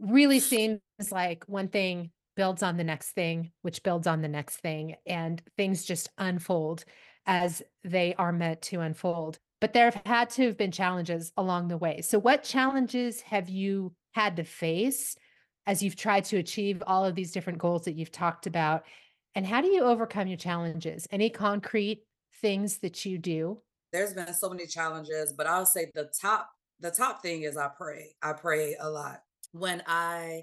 really 0.00 0.40
seems 1.00 1.12
like 1.12 1.44
one 1.46 1.68
thing 1.68 2.10
builds 2.36 2.62
on 2.62 2.76
the 2.76 2.84
next 2.84 3.10
thing, 3.12 3.52
which 3.62 3.82
builds 3.82 4.06
on 4.06 4.22
the 4.22 4.28
next 4.28 4.56
thing, 4.56 4.96
and 5.06 5.40
things 5.56 5.84
just 5.84 6.08
unfold 6.18 6.84
as 7.26 7.62
they 7.82 8.14
are 8.16 8.32
meant 8.32 8.62
to 8.62 8.80
unfold. 8.80 9.38
But 9.60 9.72
there 9.72 9.90
have 9.90 10.02
had 10.04 10.30
to 10.30 10.46
have 10.46 10.58
been 10.58 10.72
challenges 10.72 11.32
along 11.36 11.68
the 11.68 11.78
way. 11.78 12.02
So, 12.02 12.18
what 12.18 12.42
challenges 12.42 13.20
have 13.22 13.48
you 13.48 13.94
had 14.12 14.36
to 14.36 14.44
face 14.44 15.16
as 15.66 15.82
you've 15.82 15.96
tried 15.96 16.24
to 16.26 16.36
achieve 16.36 16.82
all 16.86 17.04
of 17.04 17.14
these 17.14 17.32
different 17.32 17.58
goals 17.58 17.84
that 17.84 17.94
you've 17.94 18.12
talked 18.12 18.46
about? 18.46 18.84
And 19.34 19.46
how 19.46 19.60
do 19.60 19.68
you 19.68 19.82
overcome 19.82 20.28
your 20.28 20.36
challenges? 20.36 21.08
Any 21.10 21.30
concrete 21.30 22.02
things 22.40 22.78
that 22.78 23.04
you 23.04 23.18
do? 23.18 23.60
There's 23.92 24.12
been 24.12 24.32
so 24.34 24.50
many 24.50 24.66
challenges, 24.66 25.32
but 25.32 25.46
I'll 25.46 25.66
say 25.66 25.90
the 25.94 26.10
top 26.20 26.50
the 26.80 26.90
top 26.90 27.22
thing 27.22 27.42
is 27.42 27.56
I 27.56 27.68
pray. 27.68 28.14
I 28.22 28.32
pray 28.32 28.76
a 28.78 28.90
lot. 28.90 29.22
When 29.52 29.82
I 29.86 30.42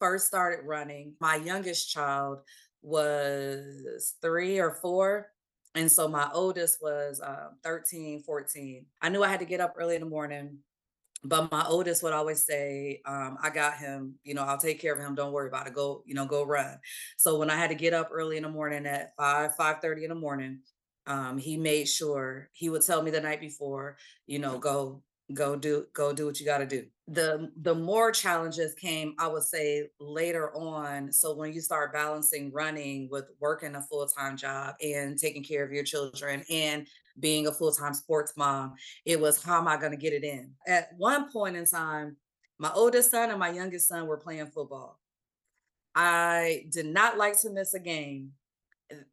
first 0.00 0.26
started 0.26 0.66
running, 0.66 1.14
my 1.20 1.36
youngest 1.36 1.90
child 1.90 2.40
was 2.82 4.14
3 4.22 4.58
or 4.58 4.72
4 4.72 5.28
and 5.74 5.90
so 5.90 6.08
my 6.08 6.28
oldest 6.32 6.82
was 6.82 7.20
um, 7.24 7.56
13, 7.62 8.22
14. 8.22 8.86
I 9.02 9.08
knew 9.08 9.22
I 9.22 9.28
had 9.28 9.40
to 9.40 9.46
get 9.46 9.60
up 9.60 9.74
early 9.76 9.94
in 9.94 10.00
the 10.00 10.08
morning, 10.08 10.58
but 11.22 11.50
my 11.52 11.64
oldest 11.66 12.02
would 12.02 12.12
always 12.12 12.44
say, 12.44 13.00
um, 13.06 13.38
I 13.42 13.50
got 13.50 13.76
him, 13.76 14.16
you 14.24 14.34
know, 14.34 14.42
I'll 14.42 14.58
take 14.58 14.80
care 14.80 14.92
of 14.92 14.98
him. 14.98 15.14
Don't 15.14 15.32
worry 15.32 15.48
about 15.48 15.68
it. 15.68 15.74
Go, 15.74 16.02
you 16.06 16.14
know, 16.14 16.26
go 16.26 16.44
run. 16.44 16.78
So 17.18 17.38
when 17.38 17.50
I 17.50 17.56
had 17.56 17.70
to 17.70 17.76
get 17.76 17.94
up 17.94 18.10
early 18.12 18.36
in 18.36 18.42
the 18.42 18.48
morning 18.48 18.84
at 18.86 19.12
5, 19.16 19.54
5 19.54 19.76
30 19.80 20.04
in 20.04 20.08
the 20.08 20.14
morning, 20.16 20.60
um, 21.06 21.38
he 21.38 21.56
made 21.56 21.88
sure 21.88 22.48
he 22.52 22.68
would 22.68 22.82
tell 22.82 23.02
me 23.02 23.10
the 23.10 23.20
night 23.20 23.40
before, 23.40 23.96
you 24.26 24.38
know, 24.38 24.58
go 24.58 25.02
go 25.34 25.56
do 25.56 25.86
go 25.94 26.12
do 26.12 26.26
what 26.26 26.40
you 26.40 26.46
got 26.46 26.58
to 26.58 26.66
do. 26.66 26.84
The 27.08 27.50
the 27.56 27.74
more 27.74 28.12
challenges 28.12 28.74
came 28.74 29.14
i 29.18 29.26
would 29.26 29.42
say 29.42 29.88
later 29.98 30.54
on 30.54 31.10
so 31.10 31.34
when 31.34 31.52
you 31.52 31.60
start 31.60 31.92
balancing 31.92 32.52
running 32.52 33.08
with 33.10 33.24
working 33.40 33.74
a 33.74 33.82
full-time 33.82 34.36
job 34.36 34.76
and 34.80 35.18
taking 35.18 35.42
care 35.42 35.64
of 35.64 35.72
your 35.72 35.82
children 35.82 36.44
and 36.48 36.86
being 37.18 37.48
a 37.48 37.52
full-time 37.52 37.94
sports 37.94 38.34
mom 38.36 38.74
it 39.04 39.20
was 39.20 39.42
how 39.42 39.58
am 39.58 39.66
i 39.66 39.76
going 39.76 39.90
to 39.90 39.98
get 39.98 40.12
it 40.12 40.22
in? 40.22 40.52
At 40.68 40.90
one 40.96 41.32
point 41.32 41.56
in 41.56 41.66
time 41.66 42.16
my 42.58 42.70
oldest 42.74 43.10
son 43.10 43.30
and 43.30 43.40
my 43.40 43.50
youngest 43.50 43.88
son 43.88 44.06
were 44.06 44.18
playing 44.18 44.46
football. 44.48 45.00
I 45.94 46.66
did 46.70 46.86
not 46.86 47.16
like 47.16 47.40
to 47.40 47.50
miss 47.50 47.74
a 47.74 47.80
game 47.80 48.32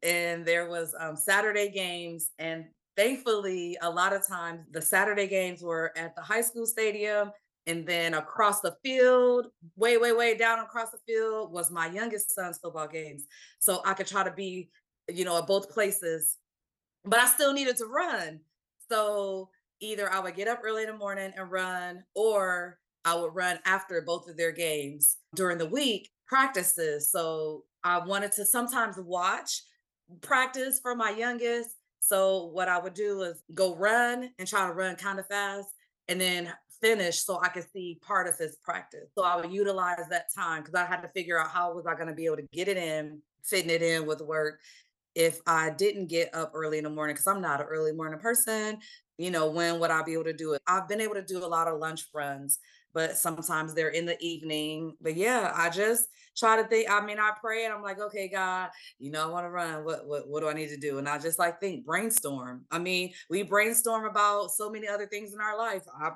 and 0.02 0.44
there 0.44 0.68
was 0.68 0.94
um, 0.98 1.16
saturday 1.16 1.70
games 1.70 2.30
and 2.38 2.66
thankfully, 2.98 3.78
a 3.80 3.88
lot 3.88 4.12
of 4.12 4.26
times 4.26 4.66
the 4.72 4.82
Saturday 4.82 5.28
games 5.28 5.62
were 5.62 5.92
at 5.96 6.14
the 6.16 6.20
high 6.20 6.42
school 6.42 6.66
stadium. 6.66 7.30
And 7.68 7.86
then 7.86 8.14
across 8.14 8.60
the 8.60 8.74
field, 8.82 9.48
way, 9.76 9.98
way, 9.98 10.12
way 10.12 10.34
down 10.34 10.58
across 10.60 10.90
the 10.90 10.98
field 11.06 11.52
was 11.52 11.70
my 11.70 11.86
youngest 11.86 12.34
son's 12.34 12.56
football 12.56 12.88
games. 12.88 13.26
So 13.58 13.82
I 13.84 13.92
could 13.92 14.06
try 14.06 14.24
to 14.24 14.32
be, 14.32 14.70
you 15.06 15.26
know, 15.26 15.36
at 15.36 15.46
both 15.46 15.68
places, 15.68 16.38
but 17.04 17.20
I 17.20 17.26
still 17.26 17.52
needed 17.52 17.76
to 17.76 17.84
run. 17.84 18.40
So 18.90 19.50
either 19.80 20.10
I 20.10 20.18
would 20.18 20.34
get 20.34 20.48
up 20.48 20.60
early 20.64 20.84
in 20.84 20.88
the 20.88 20.96
morning 20.96 21.30
and 21.36 21.50
run, 21.50 22.04
or 22.14 22.78
I 23.04 23.14
would 23.14 23.34
run 23.34 23.58
after 23.66 24.00
both 24.00 24.28
of 24.30 24.38
their 24.38 24.52
games 24.52 25.18
during 25.34 25.58
the 25.58 25.66
week 25.68 26.08
practices. 26.26 27.10
So 27.10 27.64
I 27.84 27.98
wanted 27.98 28.32
to 28.32 28.46
sometimes 28.46 28.96
watch 28.96 29.62
practice 30.22 30.80
for 30.80 30.94
my 30.94 31.10
youngest 31.10 31.76
so 32.00 32.46
what 32.46 32.68
I 32.68 32.78
would 32.78 32.94
do 32.94 33.22
is 33.22 33.42
go 33.54 33.76
run 33.76 34.30
and 34.38 34.48
try 34.48 34.66
to 34.66 34.72
run 34.72 34.96
kind 34.96 35.18
of 35.18 35.26
fast 35.26 35.68
and 36.08 36.20
then 36.20 36.52
finish 36.80 37.24
so 37.24 37.40
I 37.42 37.48
could 37.48 37.66
see 37.72 37.98
part 38.02 38.28
of 38.28 38.36
his 38.38 38.56
practice. 38.62 39.10
So 39.16 39.24
I 39.24 39.36
would 39.36 39.52
utilize 39.52 40.08
that 40.10 40.32
time 40.34 40.62
because 40.62 40.74
I 40.74 40.84
had 40.84 41.02
to 41.02 41.08
figure 41.08 41.38
out 41.38 41.50
how 41.50 41.74
was 41.74 41.86
I 41.86 41.94
going 41.94 42.08
to 42.08 42.14
be 42.14 42.26
able 42.26 42.36
to 42.36 42.48
get 42.52 42.68
it 42.68 42.76
in, 42.76 43.20
fitting 43.44 43.70
it 43.70 43.82
in 43.82 44.06
with 44.06 44.20
work 44.20 44.60
if 45.14 45.40
I 45.46 45.70
didn't 45.70 46.06
get 46.06 46.34
up 46.34 46.52
early 46.54 46.78
in 46.78 46.84
the 46.84 46.90
morning 46.90 47.14
because 47.14 47.26
I'm 47.26 47.40
not 47.40 47.60
an 47.60 47.66
early 47.66 47.92
morning 47.92 48.20
person. 48.20 48.78
You 49.16 49.32
know, 49.32 49.50
when 49.50 49.80
would 49.80 49.90
I 49.90 50.02
be 50.02 50.12
able 50.12 50.24
to 50.24 50.32
do 50.32 50.52
it? 50.52 50.62
I've 50.66 50.88
been 50.88 51.00
able 51.00 51.14
to 51.14 51.24
do 51.24 51.44
a 51.44 51.46
lot 51.46 51.66
of 51.66 51.78
lunch 51.78 52.04
runs 52.14 52.58
but 52.94 53.16
sometimes 53.16 53.74
they're 53.74 53.88
in 53.88 54.06
the 54.06 54.20
evening. 54.20 54.96
But 55.00 55.16
yeah, 55.16 55.52
I 55.54 55.70
just 55.70 56.08
try 56.36 56.60
to 56.60 56.68
think. 56.68 56.90
I 56.90 57.04
mean, 57.04 57.18
I 57.18 57.32
pray 57.40 57.64
and 57.64 57.74
I'm 57.74 57.82
like, 57.82 58.00
okay, 58.00 58.28
God, 58.28 58.70
you 58.98 59.10
know, 59.10 59.22
I 59.22 59.30
want 59.30 59.46
to 59.46 59.50
run. 59.50 59.84
What 59.84 60.06
what 60.06 60.28
what 60.28 60.40
do 60.40 60.48
I 60.48 60.54
need 60.54 60.68
to 60.70 60.76
do? 60.76 60.98
And 60.98 61.08
I 61.08 61.18
just 61.18 61.38
like 61.38 61.60
think 61.60 61.84
brainstorm. 61.84 62.64
I 62.70 62.78
mean, 62.78 63.12
we 63.30 63.42
brainstorm 63.42 64.04
about 64.04 64.50
so 64.50 64.70
many 64.70 64.88
other 64.88 65.06
things 65.06 65.32
in 65.32 65.40
our 65.40 65.56
life. 65.56 65.82
I 66.00 66.10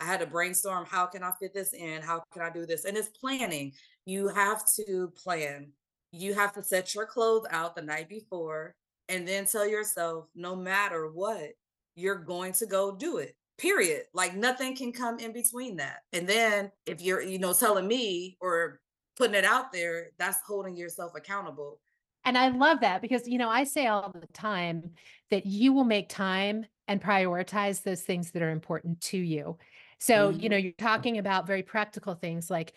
I 0.00 0.04
had 0.04 0.20
to 0.20 0.26
brainstorm 0.26 0.86
how 0.86 1.06
can 1.06 1.22
I 1.22 1.32
fit 1.40 1.54
this 1.54 1.72
in? 1.72 2.02
How 2.02 2.22
can 2.32 2.42
I 2.42 2.50
do 2.50 2.66
this? 2.66 2.84
And 2.84 2.96
it's 2.96 3.08
planning. 3.08 3.72
You 4.06 4.28
have 4.28 4.62
to 4.76 5.12
plan. 5.16 5.72
You 6.12 6.34
have 6.34 6.54
to 6.54 6.62
set 6.62 6.94
your 6.94 7.06
clothes 7.06 7.46
out 7.50 7.74
the 7.74 7.82
night 7.82 8.08
before 8.08 8.74
and 9.08 9.26
then 9.26 9.46
tell 9.46 9.66
yourself, 9.66 10.26
no 10.34 10.54
matter 10.54 11.10
what, 11.10 11.50
you're 11.94 12.14
going 12.14 12.52
to 12.52 12.66
go 12.66 12.94
do 12.94 13.18
it 13.18 13.34
period 13.58 14.04
like 14.14 14.34
nothing 14.36 14.76
can 14.76 14.92
come 14.92 15.18
in 15.18 15.32
between 15.32 15.76
that. 15.76 15.98
And 16.12 16.26
then 16.26 16.70
if 16.86 17.02
you're 17.02 17.20
you 17.20 17.38
know 17.38 17.52
telling 17.52 17.86
me 17.86 18.36
or 18.40 18.80
putting 19.16 19.34
it 19.34 19.44
out 19.44 19.72
there 19.72 20.10
that's 20.18 20.38
holding 20.46 20.76
yourself 20.76 21.12
accountable. 21.16 21.80
And 22.24 22.38
i 22.38 22.48
love 22.48 22.80
that 22.80 23.02
because 23.02 23.26
you 23.26 23.38
know 23.38 23.48
i 23.48 23.64
say 23.64 23.86
all 23.86 24.12
the 24.12 24.26
time 24.28 24.90
that 25.30 25.44
you 25.44 25.72
will 25.72 25.84
make 25.84 26.08
time 26.08 26.66
and 26.86 27.02
prioritize 27.02 27.82
those 27.82 28.02
things 28.02 28.30
that 28.30 28.42
are 28.42 28.50
important 28.50 29.00
to 29.02 29.18
you. 29.18 29.58
So 29.98 30.30
mm-hmm. 30.30 30.40
you 30.40 30.48
know 30.48 30.56
you're 30.56 30.72
talking 30.78 31.18
about 31.18 31.46
very 31.46 31.62
practical 31.62 32.14
things 32.14 32.50
like 32.50 32.72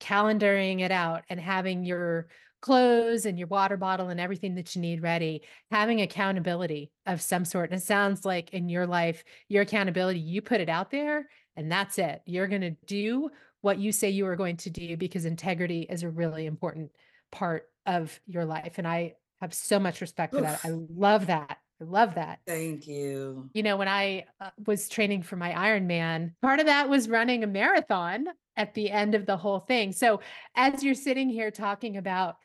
calendaring 0.00 0.80
it 0.80 0.92
out 0.92 1.24
and 1.28 1.40
having 1.40 1.84
your 1.84 2.28
clothes 2.60 3.26
and 3.26 3.38
your 3.38 3.48
water 3.48 3.76
bottle 3.76 4.08
and 4.08 4.20
everything 4.20 4.54
that 4.56 4.74
you 4.74 4.82
need 4.82 5.02
ready, 5.02 5.42
having 5.70 6.00
accountability 6.00 6.90
of 7.06 7.20
some 7.20 7.44
sort. 7.44 7.70
And 7.70 7.80
it 7.80 7.84
sounds 7.84 8.24
like 8.24 8.52
in 8.52 8.68
your 8.68 8.86
life, 8.86 9.24
your 9.48 9.62
accountability, 9.62 10.20
you 10.20 10.42
put 10.42 10.60
it 10.60 10.68
out 10.68 10.90
there 10.90 11.28
and 11.56 11.70
that's 11.70 11.98
it. 11.98 12.22
You're 12.26 12.48
going 12.48 12.62
to 12.62 12.76
do 12.86 13.30
what 13.60 13.78
you 13.78 13.92
say 13.92 14.10
you 14.10 14.26
are 14.26 14.36
going 14.36 14.56
to 14.58 14.70
do 14.70 14.96
because 14.96 15.24
integrity 15.24 15.82
is 15.82 16.02
a 16.02 16.10
really 16.10 16.46
important 16.46 16.90
part 17.30 17.68
of 17.86 18.18
your 18.26 18.44
life. 18.44 18.74
And 18.78 18.86
I 18.86 19.14
have 19.40 19.54
so 19.54 19.78
much 19.78 20.00
respect 20.00 20.34
for 20.34 20.40
that. 20.40 20.60
I 20.64 20.70
love 20.70 21.26
that. 21.26 21.58
I 21.80 21.84
love 21.84 22.14
that. 22.16 22.40
Thank 22.46 22.86
you. 22.88 23.48
You 23.54 23.62
know, 23.62 23.76
when 23.76 23.88
I 23.88 24.24
uh, 24.40 24.50
was 24.66 24.88
training 24.88 25.22
for 25.22 25.36
my 25.36 25.52
Ironman, 25.52 26.32
part 26.42 26.60
of 26.60 26.66
that 26.66 26.88
was 26.88 27.08
running 27.08 27.44
a 27.44 27.46
marathon 27.46 28.26
at 28.56 28.74
the 28.74 28.90
end 28.90 29.14
of 29.14 29.26
the 29.26 29.36
whole 29.36 29.60
thing. 29.60 29.92
So, 29.92 30.20
as 30.56 30.82
you're 30.82 30.94
sitting 30.94 31.28
here 31.28 31.50
talking 31.50 31.96
about 31.96 32.36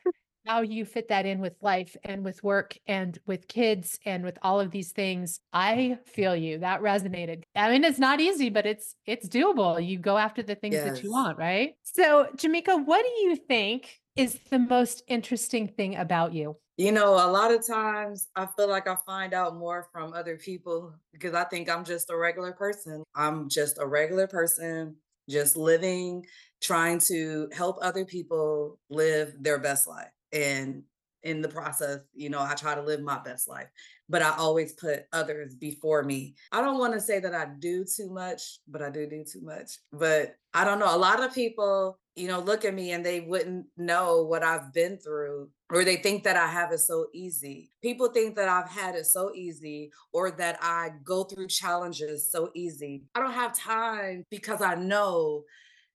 how 0.46 0.60
you 0.60 0.84
fit 0.84 1.08
that 1.08 1.26
in 1.26 1.40
with 1.40 1.54
life 1.62 1.96
and 2.04 2.24
with 2.24 2.42
work 2.44 2.76
and 2.86 3.18
with 3.26 3.48
kids 3.48 3.98
and 4.04 4.22
with 4.22 4.38
all 4.42 4.60
of 4.60 4.70
these 4.70 4.92
things, 4.92 5.40
I 5.52 5.98
feel 6.06 6.36
you. 6.36 6.58
That 6.58 6.80
resonated. 6.80 7.42
I 7.56 7.70
mean, 7.70 7.84
it's 7.84 7.98
not 7.98 8.20
easy, 8.20 8.50
but 8.50 8.66
it's 8.66 8.94
it's 9.06 9.28
doable. 9.28 9.84
You 9.84 9.98
go 9.98 10.16
after 10.16 10.42
the 10.42 10.54
things 10.54 10.74
yes. 10.74 10.84
that 10.84 11.02
you 11.02 11.10
want, 11.10 11.38
right? 11.38 11.74
So, 11.82 12.28
Jamicka, 12.36 12.84
what 12.86 13.04
do 13.04 13.26
you 13.26 13.36
think 13.36 14.00
is 14.16 14.38
the 14.50 14.60
most 14.60 15.02
interesting 15.08 15.66
thing 15.66 15.96
about 15.96 16.32
you? 16.34 16.56
You 16.76 16.90
know, 16.90 17.14
a 17.14 17.30
lot 17.30 17.52
of 17.52 17.64
times 17.64 18.28
I 18.34 18.46
feel 18.46 18.68
like 18.68 18.88
I 18.88 18.96
find 19.06 19.32
out 19.32 19.56
more 19.56 19.88
from 19.92 20.12
other 20.12 20.36
people 20.36 20.92
because 21.12 21.32
I 21.32 21.44
think 21.44 21.70
I'm 21.70 21.84
just 21.84 22.10
a 22.10 22.16
regular 22.16 22.52
person. 22.52 23.04
I'm 23.14 23.48
just 23.48 23.78
a 23.78 23.86
regular 23.86 24.26
person, 24.26 24.96
just 25.30 25.56
living, 25.56 26.26
trying 26.60 26.98
to 26.98 27.48
help 27.52 27.78
other 27.80 28.04
people 28.04 28.80
live 28.90 29.34
their 29.38 29.58
best 29.58 29.86
life. 29.86 30.10
And 30.32 30.82
in 31.22 31.42
the 31.42 31.48
process, 31.48 32.00
you 32.12 32.28
know, 32.28 32.40
I 32.40 32.54
try 32.54 32.74
to 32.74 32.82
live 32.82 33.00
my 33.00 33.20
best 33.20 33.48
life, 33.48 33.68
but 34.08 34.20
I 34.20 34.36
always 34.36 34.72
put 34.72 35.04
others 35.12 35.54
before 35.54 36.02
me. 36.02 36.34
I 36.50 36.60
don't 36.60 36.78
want 36.78 36.94
to 36.94 37.00
say 37.00 37.20
that 37.20 37.34
I 37.36 37.46
do 37.60 37.84
too 37.84 38.10
much, 38.10 38.58
but 38.66 38.82
I 38.82 38.90
do 38.90 39.08
do 39.08 39.24
too 39.24 39.40
much. 39.42 39.78
But 39.92 40.34
I 40.52 40.64
don't 40.64 40.80
know. 40.80 40.94
A 40.94 40.98
lot 40.98 41.22
of 41.22 41.32
people, 41.32 42.00
you 42.16 42.28
know, 42.28 42.38
look 42.40 42.64
at 42.64 42.74
me 42.74 42.92
and 42.92 43.04
they 43.04 43.20
wouldn't 43.20 43.66
know 43.76 44.22
what 44.22 44.42
I've 44.42 44.72
been 44.72 44.98
through, 44.98 45.50
or 45.72 45.84
they 45.84 45.96
think 45.96 46.24
that 46.24 46.36
I 46.36 46.46
have 46.46 46.72
it 46.72 46.78
so 46.78 47.06
easy. 47.12 47.70
People 47.82 48.08
think 48.08 48.36
that 48.36 48.48
I've 48.48 48.70
had 48.70 48.94
it 48.94 49.06
so 49.06 49.32
easy, 49.34 49.90
or 50.12 50.30
that 50.32 50.58
I 50.62 50.90
go 51.04 51.24
through 51.24 51.48
challenges 51.48 52.30
so 52.30 52.50
easy. 52.54 53.02
I 53.14 53.20
don't 53.20 53.32
have 53.32 53.58
time 53.58 54.24
because 54.30 54.62
I 54.62 54.74
know. 54.76 55.44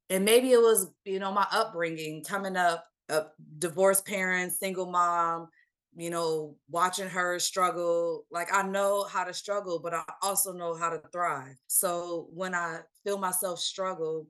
And 0.10 0.26
maybe 0.26 0.52
it 0.52 0.62
was, 0.62 0.92
you 1.06 1.20
know, 1.20 1.32
my 1.32 1.48
upbringing 1.52 2.24
coming 2.24 2.58
up 2.58 2.86
a 3.10 3.26
divorced 3.58 4.06
parents, 4.06 4.60
single 4.60 4.86
mom, 4.86 5.48
you 5.96 6.10
know, 6.10 6.56
watching 6.70 7.10
her 7.10 7.40
struggle. 7.40 8.26
Like 8.32 8.54
I 8.54 8.64
know 8.64 9.04
how 9.04 9.24
to 9.24 9.34
struggle, 9.34 9.80
but 9.80 9.94
I 9.94 10.04
also 10.22 10.54
know 10.54 10.76
how 10.76 10.90
to 10.90 11.02
thrive. 11.12 11.56
So 11.68 12.28
when 12.34 12.54
I 12.54 12.80
feel 13.04 13.18
myself 13.18 13.60
struggle, 13.60 14.28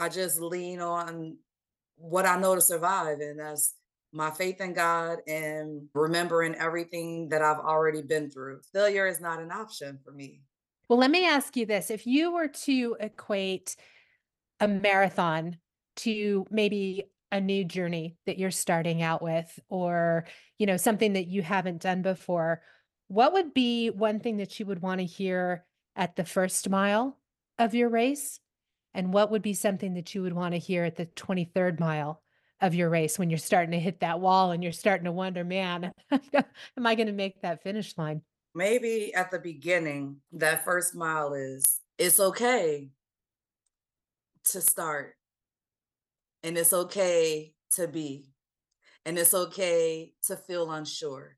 I 0.00 0.08
just 0.08 0.40
lean 0.40 0.80
on 0.80 1.36
what 1.96 2.24
I 2.24 2.40
know 2.40 2.54
to 2.54 2.60
survive. 2.60 3.20
And 3.20 3.38
that's 3.38 3.74
my 4.12 4.30
faith 4.30 4.60
in 4.60 4.72
God 4.72 5.18
and 5.28 5.82
remembering 5.94 6.54
everything 6.54 7.28
that 7.28 7.42
I've 7.42 7.58
already 7.58 8.02
been 8.02 8.30
through. 8.30 8.60
Failure 8.72 9.06
is 9.06 9.20
not 9.20 9.40
an 9.40 9.52
option 9.52 9.98
for 10.02 10.10
me. 10.10 10.40
Well, 10.88 10.98
let 10.98 11.10
me 11.10 11.26
ask 11.26 11.56
you 11.56 11.66
this 11.66 11.90
if 11.90 12.06
you 12.06 12.32
were 12.32 12.48
to 12.48 12.96
equate 12.98 13.76
a 14.58 14.66
marathon 14.66 15.58
to 15.96 16.46
maybe 16.50 17.04
a 17.30 17.40
new 17.40 17.64
journey 17.64 18.16
that 18.26 18.38
you're 18.38 18.50
starting 18.50 19.02
out 19.02 19.22
with 19.22 19.56
or 19.68 20.24
you 20.58 20.66
know 20.66 20.76
something 20.76 21.12
that 21.12 21.28
you 21.28 21.42
haven't 21.42 21.80
done 21.80 22.02
before 22.02 22.60
what 23.06 23.32
would 23.32 23.54
be 23.54 23.88
one 23.90 24.18
thing 24.18 24.38
that 24.38 24.58
you 24.58 24.66
would 24.66 24.82
want 24.82 25.00
to 25.00 25.06
hear 25.06 25.64
at 25.94 26.16
the 26.16 26.24
first 26.24 26.68
mile 26.68 27.16
of 27.58 27.74
your 27.74 27.88
race 27.88 28.40
And 28.94 29.12
what 29.12 29.30
would 29.30 29.42
be 29.42 29.54
something 29.54 29.94
that 29.94 30.14
you 30.14 30.22
would 30.22 30.32
want 30.32 30.54
to 30.54 30.58
hear 30.58 30.84
at 30.84 30.96
the 30.96 31.06
23rd 31.06 31.78
mile 31.78 32.22
of 32.60 32.74
your 32.74 32.90
race 32.90 33.18
when 33.18 33.30
you're 33.30 33.38
starting 33.38 33.70
to 33.70 33.78
hit 33.78 34.00
that 34.00 34.20
wall 34.20 34.50
and 34.50 34.62
you're 34.62 34.72
starting 34.72 35.04
to 35.04 35.12
wonder, 35.12 35.44
man, 35.44 35.92
am 36.12 36.86
I 36.86 36.94
going 36.94 37.06
to 37.06 37.12
make 37.12 37.40
that 37.42 37.62
finish 37.62 37.96
line? 37.96 38.22
Maybe 38.54 39.14
at 39.14 39.30
the 39.30 39.38
beginning, 39.38 40.16
that 40.32 40.64
first 40.64 40.94
mile 40.94 41.34
is 41.34 41.80
it's 41.98 42.18
okay 42.18 42.90
to 44.44 44.60
start. 44.60 45.14
And 46.42 46.56
it's 46.56 46.72
okay 46.72 47.54
to 47.76 47.86
be. 47.86 48.32
And 49.04 49.18
it's 49.18 49.34
okay 49.34 50.12
to 50.24 50.36
feel 50.36 50.70
unsure. 50.70 51.36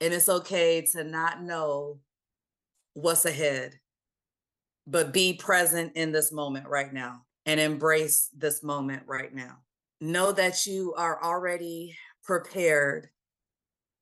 And 0.00 0.14
it's 0.14 0.28
okay 0.28 0.82
to 0.92 1.04
not 1.04 1.42
know 1.42 1.98
what's 2.94 3.24
ahead 3.24 3.78
but 4.88 5.12
be 5.12 5.34
present 5.34 5.92
in 5.94 6.12
this 6.12 6.32
moment 6.32 6.66
right 6.66 6.92
now 6.92 7.22
and 7.46 7.60
embrace 7.60 8.28
this 8.36 8.62
moment 8.62 9.02
right 9.06 9.34
now 9.34 9.56
know 10.00 10.32
that 10.32 10.66
you 10.66 10.94
are 10.96 11.22
already 11.22 11.96
prepared 12.24 13.08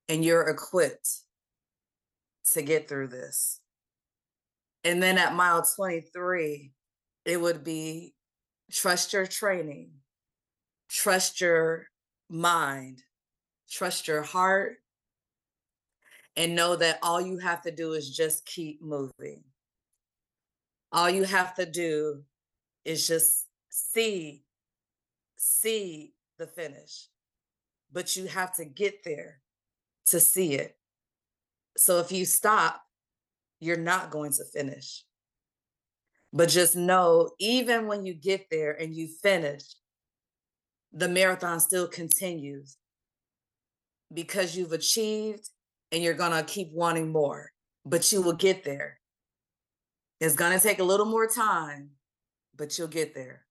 and 0.09 0.25
you're 0.25 0.49
equipped 0.49 1.09
to 2.53 2.62
get 2.62 2.88
through 2.88 3.09
this 3.09 3.61
and 4.85 5.03
then 5.03 5.18
at 5.18 5.35
mile 5.35 5.66
23 5.77 6.72
it 7.25 7.40
would 7.40 7.64
be 7.64 8.14
trust 8.70 9.12
your 9.12 9.27
training, 9.27 9.90
trust 10.88 11.40
your 11.40 11.87
mind, 12.29 13.03
trust 13.70 14.09
your 14.09 14.22
heart, 14.22 14.77
and 16.37 16.55
know 16.55 16.77
that 16.77 16.99
all 17.03 17.20
you 17.20 17.38
have 17.38 17.62
to 17.62 17.70
do 17.70 17.92
is 17.92 18.14
just 18.14 18.46
keep 18.46 18.83
moving. 18.83 19.42
All 20.92 21.11
you 21.11 21.25
have 21.25 21.55
to 21.57 21.66
do 21.66 22.22
is 22.85 23.07
just 23.07 23.46
see, 23.70 24.44
see 25.37 26.14
the 26.38 26.46
finish, 26.46 27.09
but 27.92 28.16
you 28.16 28.27
have 28.27 28.55
to 28.57 28.64
get 28.64 29.05
there 29.05 29.40
to 30.07 30.20
see 30.20 30.55
it. 30.55 30.77
So 31.77 31.99
if 31.99 32.12
you 32.12 32.25
stop, 32.25 32.83
you're 33.61 33.77
not 33.77 34.11
going 34.11 34.33
to 34.33 34.44
finish. 34.44 35.05
But 36.33 36.49
just 36.49 36.77
know, 36.77 37.31
even 37.38 37.87
when 37.87 38.05
you 38.05 38.14
get 38.14 38.46
there 38.51 38.72
and 38.72 38.94
you 38.94 39.09
finish, 39.22 39.62
the 40.92 41.09
marathon 41.09 41.61
still 41.61 41.88
continues 41.88 42.77
because 44.12 44.57
you've 44.57 44.72
achieved 44.72 45.51
and 45.92 46.03
you're 46.03 46.14
going 46.14 46.33
to 46.33 46.42
keep 46.42 46.72
wanting 46.72 47.11
more, 47.11 47.53
but 47.85 48.12
you 48.12 48.22
will 48.22 48.33
get 48.33 48.64
there. 48.64 49.01
It's 50.21 50.37
going 50.37 50.59
to 50.59 50.63
take 50.63 50.79
a 50.79 50.85
little 50.85 51.07
more 51.07 51.27
time, 51.27 51.91
but 52.57 52.79
you'll 52.79 52.89
get 52.89 53.15
there. 53.15 53.43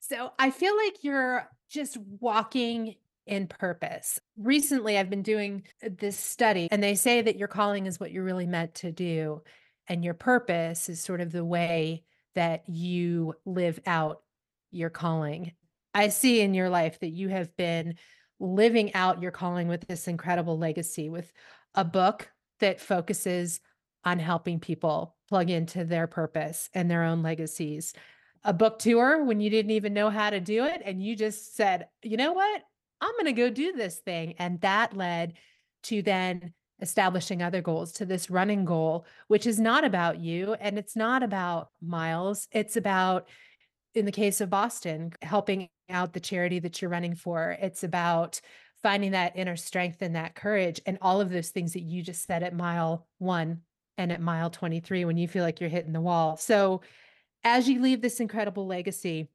So 0.00 0.32
I 0.38 0.50
feel 0.50 0.76
like 0.76 1.02
you're 1.02 1.48
just 1.70 1.96
walking 1.96 2.96
in 3.26 3.46
purpose. 3.46 4.18
Recently, 4.36 4.98
I've 4.98 5.10
been 5.10 5.22
doing 5.22 5.62
uh, 5.84 5.90
this 5.96 6.18
study, 6.18 6.68
and 6.70 6.82
they 6.82 6.94
say 6.94 7.22
that 7.22 7.36
your 7.36 7.48
calling 7.48 7.86
is 7.86 8.00
what 8.00 8.10
you're 8.10 8.24
really 8.24 8.46
meant 8.46 8.74
to 8.76 8.92
do 8.92 9.42
and 9.90 10.04
your 10.04 10.14
purpose 10.14 10.88
is 10.88 11.02
sort 11.02 11.20
of 11.20 11.32
the 11.32 11.44
way 11.44 12.04
that 12.36 12.62
you 12.68 13.34
live 13.44 13.80
out 13.86 14.22
your 14.70 14.88
calling. 14.88 15.52
I 15.92 16.08
see 16.08 16.40
in 16.40 16.54
your 16.54 16.70
life 16.70 17.00
that 17.00 17.10
you 17.10 17.28
have 17.28 17.56
been 17.56 17.96
living 18.38 18.94
out 18.94 19.20
your 19.20 19.32
calling 19.32 19.66
with 19.66 19.86
this 19.88 20.06
incredible 20.06 20.56
legacy 20.58 21.08
with 21.10 21.32
a 21.74 21.84
book 21.84 22.30
that 22.60 22.80
focuses 22.80 23.60
on 24.04 24.18
helping 24.18 24.60
people 24.60 25.16
plug 25.28 25.50
into 25.50 25.84
their 25.84 26.06
purpose 26.06 26.68
and 26.74 26.90
their 26.90 27.04
own 27.04 27.22
legacies. 27.22 27.92
A 28.44 28.52
book 28.52 28.78
tour 28.78 29.24
when 29.24 29.40
you 29.40 29.50
didn't 29.50 29.72
even 29.72 29.92
know 29.92 30.10
how 30.10 30.30
to 30.30 30.40
do 30.40 30.64
it 30.64 30.82
and 30.84 31.02
you 31.02 31.14
just 31.14 31.54
said, 31.54 31.88
"You 32.02 32.16
know 32.16 32.32
what? 32.32 32.62
I'm 33.00 33.12
going 33.12 33.26
to 33.26 33.32
go 33.32 33.50
do 33.50 33.72
this 33.72 33.98
thing." 33.98 34.34
And 34.38 34.60
that 34.62 34.96
led 34.96 35.34
to 35.84 36.02
then 36.02 36.54
establishing 36.80 37.42
other 37.42 37.60
goals 37.60 37.92
to 37.92 38.06
this 38.06 38.30
running 38.30 38.64
goal, 38.64 39.04
which 39.28 39.46
is 39.46 39.60
not 39.60 39.84
about 39.84 40.18
you 40.18 40.54
and 40.54 40.78
it's 40.78 40.96
not 40.96 41.22
about 41.22 41.68
miles. 41.82 42.48
It's 42.52 42.76
about, 42.76 43.28
in 43.94 44.06
the 44.06 44.12
case 44.12 44.40
of 44.40 44.50
Boston, 44.50 45.12
helping 45.20 45.68
out 45.90 46.12
the 46.12 46.20
charity 46.20 46.58
that 46.60 46.80
you're 46.80 46.90
running 46.90 47.14
for. 47.14 47.56
It's 47.60 47.84
about 47.84 48.40
finding 48.82 49.10
that 49.10 49.36
inner 49.36 49.56
strength 49.56 50.00
and 50.00 50.16
that 50.16 50.34
courage 50.34 50.80
and 50.86 50.96
all 51.02 51.20
of 51.20 51.30
those 51.30 51.50
things 51.50 51.74
that 51.74 51.82
you 51.82 52.02
just 52.02 52.26
said 52.26 52.42
at 52.42 52.54
mile 52.54 53.06
one 53.18 53.60
and 54.00 54.10
at 54.10 54.20
mile 54.20 54.48
23 54.48 55.04
when 55.04 55.18
you 55.18 55.28
feel 55.28 55.44
like 55.44 55.60
you're 55.60 55.68
hitting 55.68 55.92
the 55.92 56.00
wall. 56.00 56.38
So, 56.38 56.80
as 57.44 57.68
you 57.68 57.82
leave 57.82 58.00
this 58.00 58.18
incredible 58.18 58.66
legacy, 58.66 59.28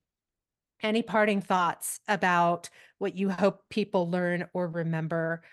any 0.81 1.03
parting 1.03 1.39
thoughts 1.39 1.99
about 2.07 2.69
what 2.97 3.15
you 3.15 3.29
hope 3.29 3.61
people 3.69 4.09
learn 4.09 4.47
or 4.53 4.67
remember 4.67 5.43